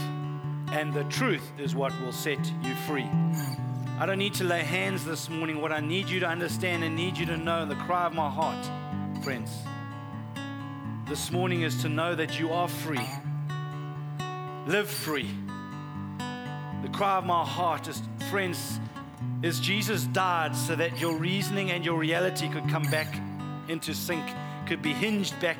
and 0.74 0.92
the 0.94 1.04
truth 1.06 1.52
is 1.60 1.76
what 1.76 1.94
will 2.02 2.12
set 2.12 2.40
you 2.64 2.74
free. 2.88 3.08
I 4.00 4.06
don't 4.08 4.18
need 4.18 4.34
to 4.36 4.44
lay 4.44 4.64
hands 4.64 5.06
this 5.06 5.30
morning. 5.30 5.62
What 5.62 5.72
I 5.72 5.80
need 5.80 6.10
you 6.10 6.20
to 6.22 6.28
understand 6.28 6.84
and 6.84 6.96
need 6.96 7.16
you 7.16 7.28
to 7.28 7.38
know, 7.38 7.64
the 7.66 7.76
cry 7.76 8.08
of 8.08 8.14
my 8.14 8.30
heart, 8.30 8.70
friends, 9.24 9.52
this 11.08 11.32
morning 11.32 11.62
is 11.62 11.82
to 11.82 11.88
know 11.88 12.14
that 12.14 12.38
you 12.38 12.52
are 12.52 12.68
free. 12.68 13.08
Live 14.68 14.90
free. 14.90 15.30
The 16.82 16.90
cry 16.90 17.20
of 17.20 17.26
my 17.26 17.46
heart 17.46 17.88
is, 17.88 18.02
friends, 18.30 18.82
is 19.42 19.62
Jesus 19.62 20.04
died 20.08 20.54
so 20.54 20.76
that 20.76 21.00
your 21.00 21.16
reasoning 21.16 21.72
and 21.72 21.86
your 21.86 21.98
reality 21.98 22.50
could 22.50 22.68
come 22.68 22.84
back 22.84 23.18
into 23.70 23.94
sync, 23.94 24.26
could 24.66 24.82
be 24.82 24.92
hinged 24.92 25.40
back 25.40 25.58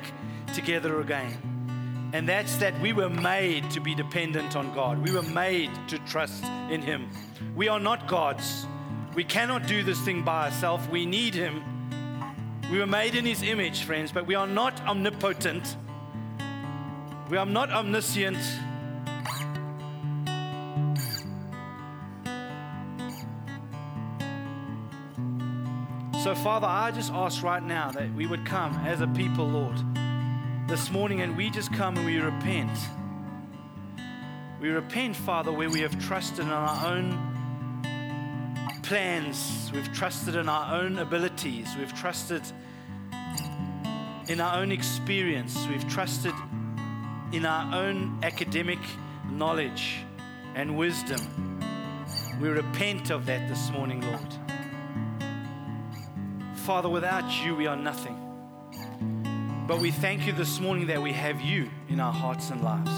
together 0.52 1.00
again. 1.00 2.10
And 2.12 2.28
that's 2.28 2.56
that 2.56 2.78
we 2.82 2.92
were 2.92 3.08
made 3.08 3.70
to 3.70 3.80
be 3.80 3.94
dependent 3.94 4.56
on 4.56 4.74
God. 4.74 4.98
We 4.98 5.10
were 5.14 5.22
made 5.22 5.70
to 5.88 5.98
trust 6.00 6.44
in 6.70 6.82
Him. 6.82 7.08
We 7.56 7.68
are 7.68 7.80
not 7.80 8.08
gods. 8.08 8.66
We 9.14 9.24
cannot 9.24 9.66
do 9.66 9.82
this 9.82 10.00
thing 10.00 10.22
by 10.22 10.50
ourselves. 10.50 10.86
We 10.88 11.06
need 11.06 11.34
Him. 11.34 11.73
We 12.70 12.78
were 12.78 12.86
made 12.86 13.14
in 13.14 13.24
His 13.24 13.42
image, 13.42 13.82
friends, 13.82 14.10
but 14.10 14.26
we 14.26 14.34
are 14.34 14.46
not 14.46 14.80
omnipotent. 14.86 15.76
We 17.30 17.36
are 17.36 17.46
not 17.46 17.70
omniscient. 17.70 18.38
So, 26.24 26.34
Father, 26.34 26.66
I 26.66 26.90
just 26.90 27.12
ask 27.12 27.42
right 27.42 27.62
now 27.62 27.90
that 27.90 28.14
we 28.14 28.26
would 28.26 28.46
come 28.46 28.72
as 28.86 29.02
a 29.02 29.06
people, 29.08 29.46
Lord, 29.46 29.76
this 30.66 30.90
morning, 30.90 31.20
and 31.20 31.36
we 31.36 31.50
just 31.50 31.70
come 31.72 31.98
and 31.98 32.06
we 32.06 32.18
repent. 32.18 32.70
We 34.58 34.70
repent, 34.70 35.16
Father, 35.16 35.52
where 35.52 35.68
we 35.68 35.80
have 35.80 36.02
trusted 36.02 36.46
in 36.46 36.50
our 36.50 36.86
own 36.86 37.33
plans, 38.84 39.70
we've 39.72 39.90
trusted 39.94 40.34
in 40.34 40.46
our 40.46 40.74
own 40.74 40.98
abilities, 40.98 41.74
we've 41.78 41.94
trusted 41.94 42.42
in 44.28 44.42
our 44.42 44.58
own 44.58 44.70
experience, 44.70 45.66
we've 45.68 45.88
trusted 45.88 46.34
in 47.32 47.46
our 47.46 47.74
own 47.74 48.18
academic 48.22 48.78
knowledge 49.30 50.00
and 50.54 50.76
wisdom. 50.76 51.18
We 52.38 52.48
repent 52.48 53.10
of 53.10 53.24
that 53.24 53.48
this 53.48 53.70
morning, 53.70 54.02
Lord. 54.02 54.34
Father, 56.56 56.90
without 56.90 57.30
you, 57.42 57.54
we 57.54 57.66
are 57.66 57.76
nothing. 57.76 58.20
But 59.66 59.78
we 59.80 59.92
thank 59.92 60.26
you 60.26 60.34
this 60.34 60.60
morning 60.60 60.88
that 60.88 61.00
we 61.00 61.14
have 61.14 61.40
you 61.40 61.70
in 61.88 62.00
our 62.00 62.12
hearts 62.12 62.50
and 62.50 62.62
lives. 62.62 62.90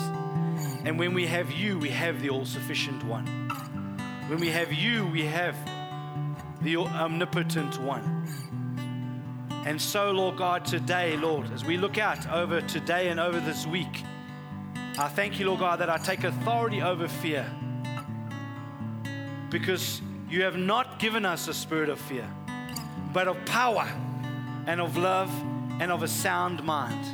And 0.85 0.99
when 0.99 1.15
we 1.15 1.27
have 1.27 1.53
you, 1.53 1.79
we 1.79 1.91
have 1.91 2.23
the 2.23 2.31
all 2.31 2.45
sufficient 2.45 3.05
one. 3.05 3.27
When 4.27 4.41
we 4.41 4.49
have 4.49 4.73
you, 4.73 5.07
we 5.07 5.25
have 5.27 5.57
the 6.67 6.77
omnipotent 6.77 7.81
one. 7.81 8.27
And 9.67 9.81
so, 9.81 10.11
Lord 10.11 10.37
God, 10.37 10.65
today, 10.65 11.17
Lord, 11.17 11.53
as 11.53 11.65
we 11.65 11.77
look 11.77 11.97
out 11.97 12.29
over 12.29 12.61
today 12.61 13.09
and 13.09 13.21
over 13.21 13.39
this 13.39 13.65
week, 13.69 14.03
I 14.99 15.07
thank 15.07 15.39
you, 15.39 15.47
Lord 15.47 15.61
God, 15.61 15.79
that 15.79 15.89
I 15.89 15.97
take 15.97 16.25
authority 16.25 16.83
over 16.83 17.07
fear. 17.07 17.49
Because 19.49 20.03
you 20.29 20.43
have 20.43 20.57
not 20.57 20.99
given 20.99 21.25
us 21.25 21.47
a 21.47 21.55
spirit 21.55 21.89
of 21.89 22.01
fear 22.01 22.29
but 23.13 23.29
of 23.29 23.43
power 23.47 23.89
and 24.67 24.81
of 24.81 24.97
love 24.97 25.31
and 25.81 25.93
of 25.93 26.03
a 26.03 26.09
sound 26.09 26.65
mind. 26.65 27.07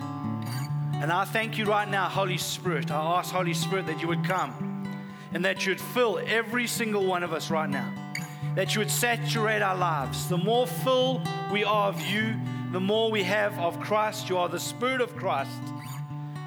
And 0.95 1.13
I 1.13 1.27
thank 1.27 1.59
you 1.59 1.67
right 1.67 1.89
now, 1.89 2.09
Holy 2.09 2.39
Spirit. 2.39 2.91
I 2.91 3.19
ask, 3.19 3.33
Holy 3.33 3.55
Spirit, 3.55 3.87
that 3.87 4.01
you 4.01 4.09
would 4.09 4.25
come 4.25 4.89
and 5.35 5.45
that 5.45 5.67
you 5.67 5.73
would 5.73 5.81
fill 5.81 6.19
every 6.27 6.67
single 6.67 7.05
one 7.05 7.23
of 7.23 7.35
us 7.35 7.51
right 7.51 7.69
now, 7.69 8.02
that 8.55 8.75
you 8.75 8.81
would 8.81 8.91
saturate 8.91 9.63
our 9.63 9.77
lives. 9.77 10.29
The 10.29 10.39
more 10.39 10.67
full 10.67 11.23
we 11.51 11.65
are 11.65 11.89
of 11.89 12.01
you, 12.01 12.35
the 12.73 12.81
more 12.81 13.11
we 13.11 13.23
have 13.23 13.59
of 13.59 13.81
Christ. 13.81 14.29
You 14.29 14.39
are 14.39 14.49
the 14.49 14.61
Spirit 14.61 15.01
of 15.01 15.17
Christ. 15.17 15.51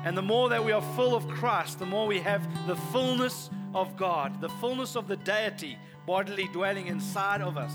And 0.04 0.18
the 0.18 0.22
more 0.22 0.50
that 0.50 0.64
we 0.64 0.72
are 0.72 0.84
full 0.96 1.16
of 1.16 1.28
Christ, 1.28 1.80
the 1.80 1.86
more 1.86 2.06
we 2.06 2.20
have 2.20 2.48
the 2.68 2.76
fullness 2.76 3.50
of 3.74 3.98
God, 3.98 4.40
the 4.40 4.50
fullness 4.50 4.96
of 4.96 5.08
the 5.08 5.18
deity 5.18 5.78
bodily 6.06 6.48
dwelling 6.54 6.88
inside 6.88 7.42
of 7.42 7.58
us 7.58 7.74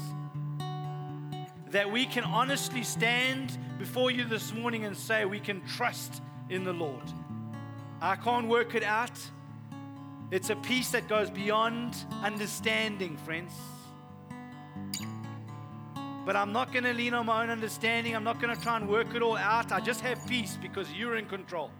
that 1.70 1.90
we 1.90 2.04
can 2.04 2.24
honestly 2.24 2.82
stand 2.82 3.56
before 3.78 4.10
you 4.10 4.24
this 4.24 4.52
morning 4.52 4.84
and 4.84 4.96
say 4.96 5.24
we 5.24 5.38
can 5.38 5.64
trust 5.66 6.20
in 6.48 6.64
the 6.64 6.72
Lord. 6.72 7.04
I 8.00 8.16
can't 8.16 8.48
work 8.48 8.74
it 8.74 8.82
out. 8.82 9.18
It's 10.32 10.50
a 10.50 10.56
peace 10.56 10.90
that 10.90 11.08
goes 11.08 11.30
beyond 11.30 11.96
understanding, 12.22 13.16
friends. 13.18 13.52
But 16.30 16.36
I'm 16.36 16.52
not 16.52 16.72
going 16.72 16.84
to 16.84 16.92
lean 16.92 17.12
on 17.14 17.26
my 17.26 17.42
own 17.42 17.50
understanding. 17.50 18.14
I'm 18.14 18.22
not 18.22 18.40
going 18.40 18.54
to 18.54 18.62
try 18.62 18.76
and 18.76 18.88
work 18.88 19.16
it 19.16 19.20
all 19.20 19.36
out. 19.36 19.72
I 19.72 19.80
just 19.80 20.00
have 20.02 20.24
peace 20.28 20.56
because 20.62 20.88
you're 20.92 21.16
in 21.16 21.26
control. 21.26 21.72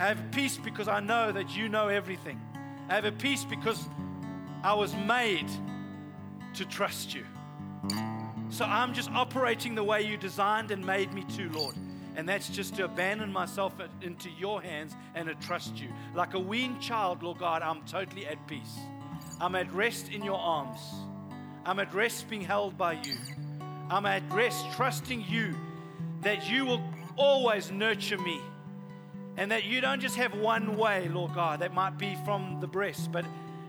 I 0.00 0.06
have 0.06 0.30
peace 0.30 0.56
because 0.56 0.88
I 0.88 1.00
know 1.00 1.30
that 1.30 1.54
you 1.54 1.68
know 1.68 1.88
everything. 1.88 2.40
I 2.88 2.94
have 2.94 3.04
a 3.04 3.12
peace 3.12 3.44
because 3.44 3.86
I 4.62 4.72
was 4.72 4.96
made 4.96 5.50
to 6.54 6.64
trust 6.64 7.14
you. 7.14 7.26
So 8.48 8.64
I'm 8.64 8.94
just 8.94 9.10
operating 9.10 9.74
the 9.74 9.84
way 9.84 10.00
you 10.00 10.16
designed 10.16 10.70
and 10.70 10.82
made 10.82 11.12
me 11.12 11.24
to, 11.36 11.50
Lord. 11.50 11.74
And 12.16 12.26
that's 12.26 12.48
just 12.48 12.76
to 12.76 12.86
abandon 12.86 13.30
myself 13.30 13.74
into 14.00 14.30
your 14.30 14.62
hands 14.62 14.96
and 15.14 15.28
to 15.28 15.34
trust 15.34 15.78
you. 15.78 15.90
Like 16.14 16.32
a 16.32 16.40
weaned 16.40 16.80
child, 16.80 17.22
Lord 17.22 17.40
God, 17.40 17.60
I'm 17.60 17.82
totally 17.82 18.26
at 18.26 18.38
peace. 18.46 18.78
I'm 19.38 19.54
at 19.54 19.70
rest 19.70 20.10
in 20.10 20.24
your 20.24 20.38
arms. 20.38 20.80
I'm 21.66 21.78
at 21.78 21.92
rest 21.92 22.30
being 22.30 22.40
held 22.40 22.78
by 22.78 22.94
you. 22.94 23.16
I'm 23.88 24.06
at 24.06 24.22
rest 24.32 24.66
trusting 24.72 25.24
you 25.28 25.54
that 26.22 26.50
you 26.50 26.64
will 26.64 26.82
always 27.16 27.70
nurture 27.70 28.18
me. 28.18 28.40
And 29.36 29.50
that 29.52 29.64
you 29.64 29.80
don't 29.80 30.00
just 30.00 30.16
have 30.16 30.34
one 30.34 30.76
way, 30.76 31.08
Lord 31.08 31.34
God, 31.34 31.60
that 31.60 31.74
might 31.74 31.98
be 31.98 32.16
from 32.24 32.58
the 32.60 32.66
breast, 32.66 33.12
but 33.12 33.24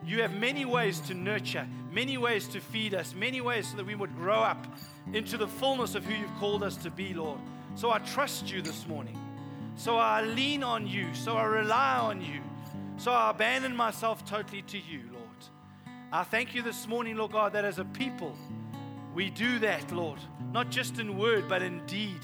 you 0.06 0.22
have 0.22 0.34
many 0.34 0.64
ways 0.64 1.02
to 1.02 1.14
nurture, 1.14 1.68
many 1.92 2.18
ways 2.18 2.48
to 2.48 2.62
feed 2.62 2.94
us, 2.94 3.14
many 3.14 3.42
ways 3.42 3.70
so 3.70 3.78
that 3.78 3.86
we 3.86 3.94
would 3.94 4.16
grow 4.16 4.40
up 4.40 4.66
into 5.12 5.38
the 5.38 5.48
fullness 5.48 5.94
of 5.94 6.06
who 6.06 6.14
you've 6.14 6.36
called 6.40 6.64
us 6.64 6.78
to 6.78 6.90
be, 6.90 7.14
Lord. 7.14 7.40
So 7.76 7.92
I 7.92 8.00
trust 8.00 8.50
you 8.52 8.62
this 8.62 8.88
morning. 8.88 9.20
So 9.76 9.98
I 9.98 10.22
lean 10.22 10.64
on 10.64 10.88
you. 10.88 11.14
So 11.14 11.36
I 11.36 11.44
rely 11.44 11.98
on 11.98 12.22
you. 12.22 12.40
So 12.96 13.12
I 13.12 13.30
abandon 13.30 13.76
myself 13.76 14.26
totally 14.26 14.62
to 14.64 14.78
you, 14.78 15.02
Lord. 15.12 15.28
I 16.12 16.24
thank 16.24 16.56
you 16.56 16.62
this 16.62 16.88
morning, 16.88 17.18
Lord 17.18 17.34
God, 17.34 17.52
that 17.54 17.66
as 17.66 17.78
a 17.78 17.86
people, 17.86 18.36
we 19.18 19.32
do 19.32 19.58
that, 19.58 19.92
Lord, 19.92 20.20
not 20.54 20.70
just 20.70 21.00
in 21.00 21.18
word, 21.18 21.50
but 21.50 21.64
in 21.64 21.84
deed. 21.88 22.20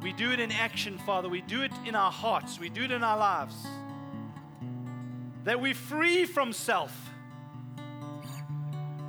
We 0.00 0.12
do 0.12 0.30
it 0.30 0.38
in 0.38 0.52
action, 0.52 0.96
Father. 0.98 1.28
We 1.28 1.40
do 1.40 1.62
it 1.62 1.72
in 1.84 1.96
our 1.96 2.12
hearts. 2.12 2.60
We 2.60 2.68
do 2.68 2.84
it 2.84 2.92
in 2.92 3.02
our 3.02 3.18
lives 3.18 3.66
that 5.42 5.60
we're 5.60 5.74
free 5.74 6.24
from 6.24 6.52
self. 6.52 7.10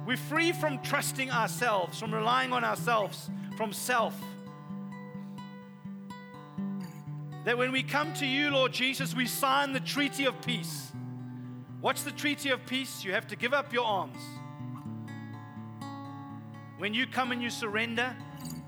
We're 0.08 0.18
free 0.18 0.52
from 0.52 0.82
trusting 0.82 1.30
ourselves, 1.30 2.00
from 2.00 2.12
relying 2.12 2.52
on 2.52 2.64
ourselves, 2.64 3.30
from 3.56 3.72
self. 3.72 4.16
That 7.46 7.56
when 7.60 7.72
we 7.72 7.84
come 7.84 8.16
to 8.16 8.26
you, 8.26 8.50
Lord 8.50 8.74
Jesus, 8.74 9.16
we 9.16 9.28
sign 9.28 9.74
the 9.74 9.80
treaty 9.80 10.26
of 10.26 10.42
peace. 10.42 10.92
What's 11.82 12.02
the 12.02 12.12
treaty 12.12 12.50
of 12.50 12.66
peace? 12.66 13.04
You 13.04 13.14
have 13.14 13.28
to 13.28 13.36
give 13.36 13.54
up 13.54 13.72
your 13.72 13.86
arms. 13.86 14.18
When 16.78 16.94
you 16.94 17.08
come 17.08 17.32
and 17.32 17.42
you 17.42 17.50
surrender, 17.50 18.16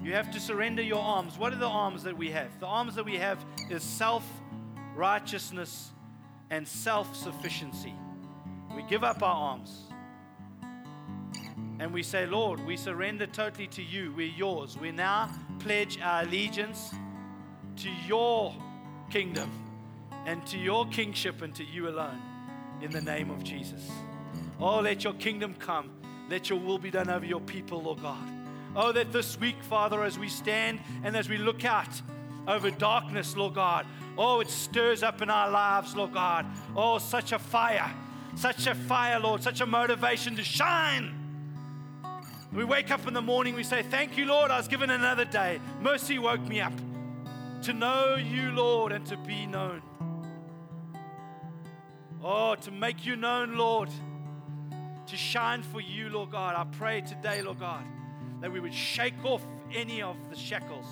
you 0.01 0.13
have 0.13 0.31
to 0.31 0.39
surrender 0.39 0.81
your 0.81 1.01
arms. 1.01 1.37
What 1.37 1.53
are 1.53 1.57
the 1.57 1.67
arms 1.67 2.03
that 2.03 2.17
we 2.17 2.31
have? 2.31 2.59
The 2.59 2.65
arms 2.65 2.95
that 2.95 3.05
we 3.05 3.17
have 3.17 3.43
is 3.69 3.83
self 3.83 4.25
righteousness 4.95 5.91
and 6.49 6.67
self 6.67 7.15
sufficiency. 7.15 7.93
We 8.75 8.83
give 8.83 9.03
up 9.03 9.21
our 9.21 9.35
arms 9.35 9.89
and 11.79 11.93
we 11.93 12.03
say, 12.03 12.25
Lord, 12.25 12.65
we 12.65 12.75
surrender 12.75 13.25
totally 13.25 13.67
to 13.67 13.81
you. 13.81 14.13
We're 14.15 14.27
yours. 14.27 14.77
We 14.77 14.91
now 14.91 15.29
pledge 15.59 15.99
our 16.01 16.23
allegiance 16.23 16.93
to 17.77 17.89
your 18.05 18.53
kingdom 19.09 19.49
and 20.25 20.45
to 20.47 20.57
your 20.57 20.85
kingship 20.87 21.41
and 21.41 21.55
to 21.55 21.63
you 21.63 21.87
alone 21.87 22.21
in 22.81 22.91
the 22.91 23.01
name 23.01 23.29
of 23.29 23.43
Jesus. 23.43 23.89
Oh, 24.59 24.81
let 24.81 25.03
your 25.03 25.13
kingdom 25.13 25.53
come. 25.53 25.98
Let 26.29 26.49
your 26.49 26.59
will 26.59 26.77
be 26.77 26.91
done 26.91 27.09
over 27.09 27.25
your 27.25 27.41
people, 27.41 27.81
Lord 27.81 28.01
God. 28.01 28.27
Oh, 28.75 28.91
that 28.91 29.11
this 29.11 29.39
week, 29.39 29.61
Father, 29.63 30.03
as 30.03 30.19
we 30.19 30.29
stand 30.29 30.79
and 31.03 31.17
as 31.17 31.27
we 31.27 31.37
look 31.37 31.65
out 31.65 32.01
over 32.47 32.69
darkness, 32.69 33.35
Lord 33.35 33.55
God, 33.55 33.85
Oh, 34.21 34.41
it 34.41 34.49
stirs 34.49 35.01
up 35.01 35.21
in 35.21 35.29
our 35.29 35.49
lives, 35.49 35.95
Lord 35.95 36.11
God. 36.11 36.45
Oh, 36.75 36.97
such 36.97 37.31
a 37.31 37.39
fire, 37.39 37.89
such 38.35 38.67
a 38.67 38.75
fire, 38.75 39.17
Lord, 39.17 39.41
such 39.41 39.61
a 39.61 39.65
motivation 39.65 40.35
to 40.35 40.43
shine. 40.43 41.15
We 42.51 42.65
wake 42.65 42.91
up 42.91 43.07
in 43.07 43.13
the 43.13 43.21
morning, 43.21 43.55
we 43.55 43.63
say, 43.63 43.81
Thank 43.81 44.17
you, 44.17 44.25
Lord, 44.25 44.51
I 44.51 44.57
was 44.57 44.67
given 44.67 44.89
another 44.89 45.23
day. 45.23 45.61
Mercy 45.81 46.19
woke 46.19 46.41
me 46.41 46.59
up 46.59 46.73
to 47.61 47.71
know 47.71 48.15
you, 48.15 48.51
Lord, 48.51 48.91
and 48.91 49.05
to 49.05 49.15
be 49.15 49.45
known. 49.45 49.81
Oh, 52.21 52.55
to 52.55 52.71
make 52.71 53.05
you 53.05 53.15
known, 53.15 53.55
Lord, 53.55 53.87
to 55.09 55.17
shine 55.17 55.63
for 55.63 55.81
you, 55.81 56.09
Lord 56.09 56.31
God. 56.31 56.55
I 56.55 56.65
pray 56.77 57.01
today, 57.01 57.41
Lord 57.41 57.59
God, 57.59 57.83
that 58.41 58.51
we 58.51 58.59
would 58.59 58.73
shake 58.73 59.23
off 59.23 59.41
any 59.73 60.01
of 60.01 60.15
the 60.29 60.35
shackles 60.35 60.85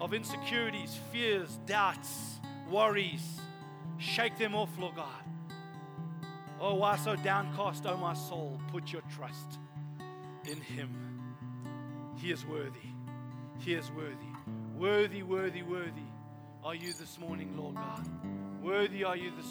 of 0.00 0.14
insecurities, 0.14 0.98
fears, 1.12 1.58
doubts, 1.66 2.40
worries. 2.70 3.40
Shake 3.98 4.38
them 4.38 4.54
off, 4.54 4.70
Lord 4.78 4.96
God. 4.96 5.22
Oh, 6.60 6.74
why 6.74 6.96
so 6.96 7.16
downcast, 7.16 7.86
oh 7.86 7.96
my 7.96 8.14
soul? 8.14 8.60
Put 8.70 8.92
your 8.92 9.02
trust 9.14 9.58
in 10.44 10.60
Him. 10.60 10.90
He 12.16 12.30
is 12.30 12.46
worthy. 12.46 12.88
He 13.58 13.74
is 13.74 13.90
worthy. 13.92 14.14
Worthy, 14.76 15.22
worthy, 15.22 15.62
worthy 15.62 16.08
are 16.64 16.74
you 16.74 16.92
this 16.92 17.18
morning, 17.18 17.56
Lord 17.56 17.74
God. 17.74 18.08
Worthy 18.62 19.04
are 19.04 19.16
you 19.16 19.32
this, 19.36 19.50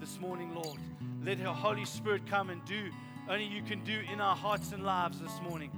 this 0.00 0.20
morning, 0.20 0.54
Lord. 0.54 0.78
Let 1.24 1.38
your 1.38 1.54
Holy 1.54 1.84
Spirit 1.86 2.26
come 2.26 2.50
and 2.50 2.64
do 2.64 2.90
only 3.28 3.46
you 3.46 3.62
can 3.62 3.82
do 3.84 4.00
in 4.12 4.20
our 4.20 4.36
hearts 4.36 4.72
and 4.72 4.84
lives 4.84 5.18
this 5.18 5.40
morning. 5.48 5.70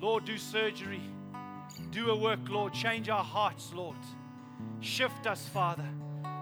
Lord, 0.00 0.24
do 0.24 0.38
surgery 0.38 1.02
Do 1.90 2.10
a 2.10 2.16
work, 2.16 2.40
Lord. 2.48 2.72
Change 2.72 3.08
our 3.08 3.24
hearts, 3.24 3.72
Lord. 3.74 3.96
Shift 4.80 5.26
us, 5.26 5.46
Father. 5.48 5.88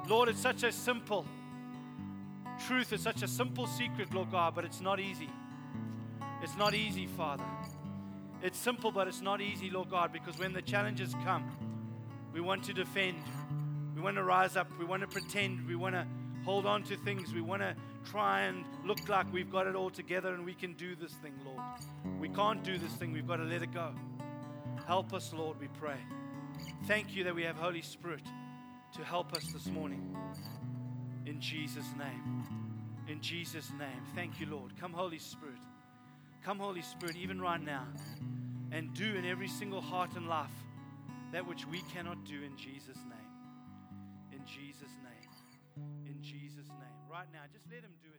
Lord, 0.06 0.28
it's 0.28 0.40
such 0.40 0.62
a 0.62 0.72
simple 0.72 1.26
truth, 2.66 2.92
it's 2.92 3.04
such 3.04 3.22
a 3.22 3.28
simple 3.28 3.66
secret, 3.66 4.12
Lord 4.12 4.30
God, 4.30 4.54
but 4.54 4.64
it's 4.64 4.80
not 4.80 4.98
easy. 5.00 5.30
It's 6.42 6.56
not 6.56 6.74
easy, 6.74 7.06
Father. 7.06 7.44
It's 8.42 8.58
simple, 8.58 8.90
but 8.90 9.08
it's 9.08 9.20
not 9.20 9.40
easy, 9.40 9.70
Lord 9.70 9.90
God, 9.90 10.12
because 10.12 10.38
when 10.38 10.52
the 10.52 10.62
challenges 10.62 11.14
come, 11.24 11.50
we 12.32 12.40
want 12.40 12.64
to 12.64 12.72
defend. 12.72 13.22
We 13.94 14.02
want 14.02 14.16
to 14.16 14.24
rise 14.24 14.56
up. 14.56 14.68
We 14.78 14.84
want 14.84 15.02
to 15.02 15.08
pretend. 15.08 15.66
We 15.66 15.76
want 15.76 15.94
to 15.94 16.06
hold 16.48 16.64
on 16.64 16.82
to 16.82 16.96
things. 16.96 17.34
We 17.34 17.42
want 17.42 17.60
to 17.60 17.76
try 18.10 18.44
and 18.44 18.64
look 18.82 19.06
like 19.06 19.30
we've 19.30 19.52
got 19.52 19.66
it 19.66 19.74
all 19.74 19.90
together 19.90 20.32
and 20.32 20.46
we 20.46 20.54
can 20.54 20.72
do 20.72 20.96
this 20.96 21.12
thing, 21.12 21.34
Lord. 21.44 21.60
We 22.18 22.30
can't 22.30 22.64
do 22.64 22.78
this 22.78 22.90
thing. 22.92 23.12
We've 23.12 23.28
got 23.28 23.36
to 23.36 23.44
let 23.44 23.62
it 23.62 23.70
go. 23.74 23.90
Help 24.86 25.12
us, 25.12 25.34
Lord, 25.34 25.60
we 25.60 25.68
pray. 25.78 25.98
Thank 26.86 27.14
you 27.14 27.22
that 27.24 27.34
we 27.34 27.42
have 27.42 27.56
Holy 27.56 27.82
Spirit 27.82 28.22
to 28.96 29.04
help 29.04 29.34
us 29.34 29.44
this 29.52 29.66
morning. 29.66 30.16
In 31.26 31.38
Jesus' 31.38 31.92
name. 31.98 32.42
In 33.08 33.20
Jesus' 33.20 33.70
name. 33.78 34.00
Thank 34.14 34.40
you, 34.40 34.46
Lord. 34.46 34.74
Come, 34.80 34.94
Holy 34.94 35.18
Spirit. 35.18 35.60
Come, 36.42 36.60
Holy 36.60 36.80
Spirit, 36.80 37.16
even 37.16 37.42
right 37.42 37.62
now, 37.62 37.84
and 38.72 38.94
do 38.94 39.16
in 39.16 39.26
every 39.26 39.48
single 39.48 39.82
heart 39.82 40.16
and 40.16 40.26
life 40.26 40.64
that 41.30 41.46
which 41.46 41.66
we 41.66 41.82
cannot 41.92 42.24
do 42.24 42.42
in 42.42 42.56
Jesus' 42.56 42.96
name. 43.06 43.17
Right 47.18 47.26
now, 47.34 47.50
just 47.50 47.66
let 47.66 47.82
Him 47.82 47.98
do 47.98 48.14
it. 48.14 48.17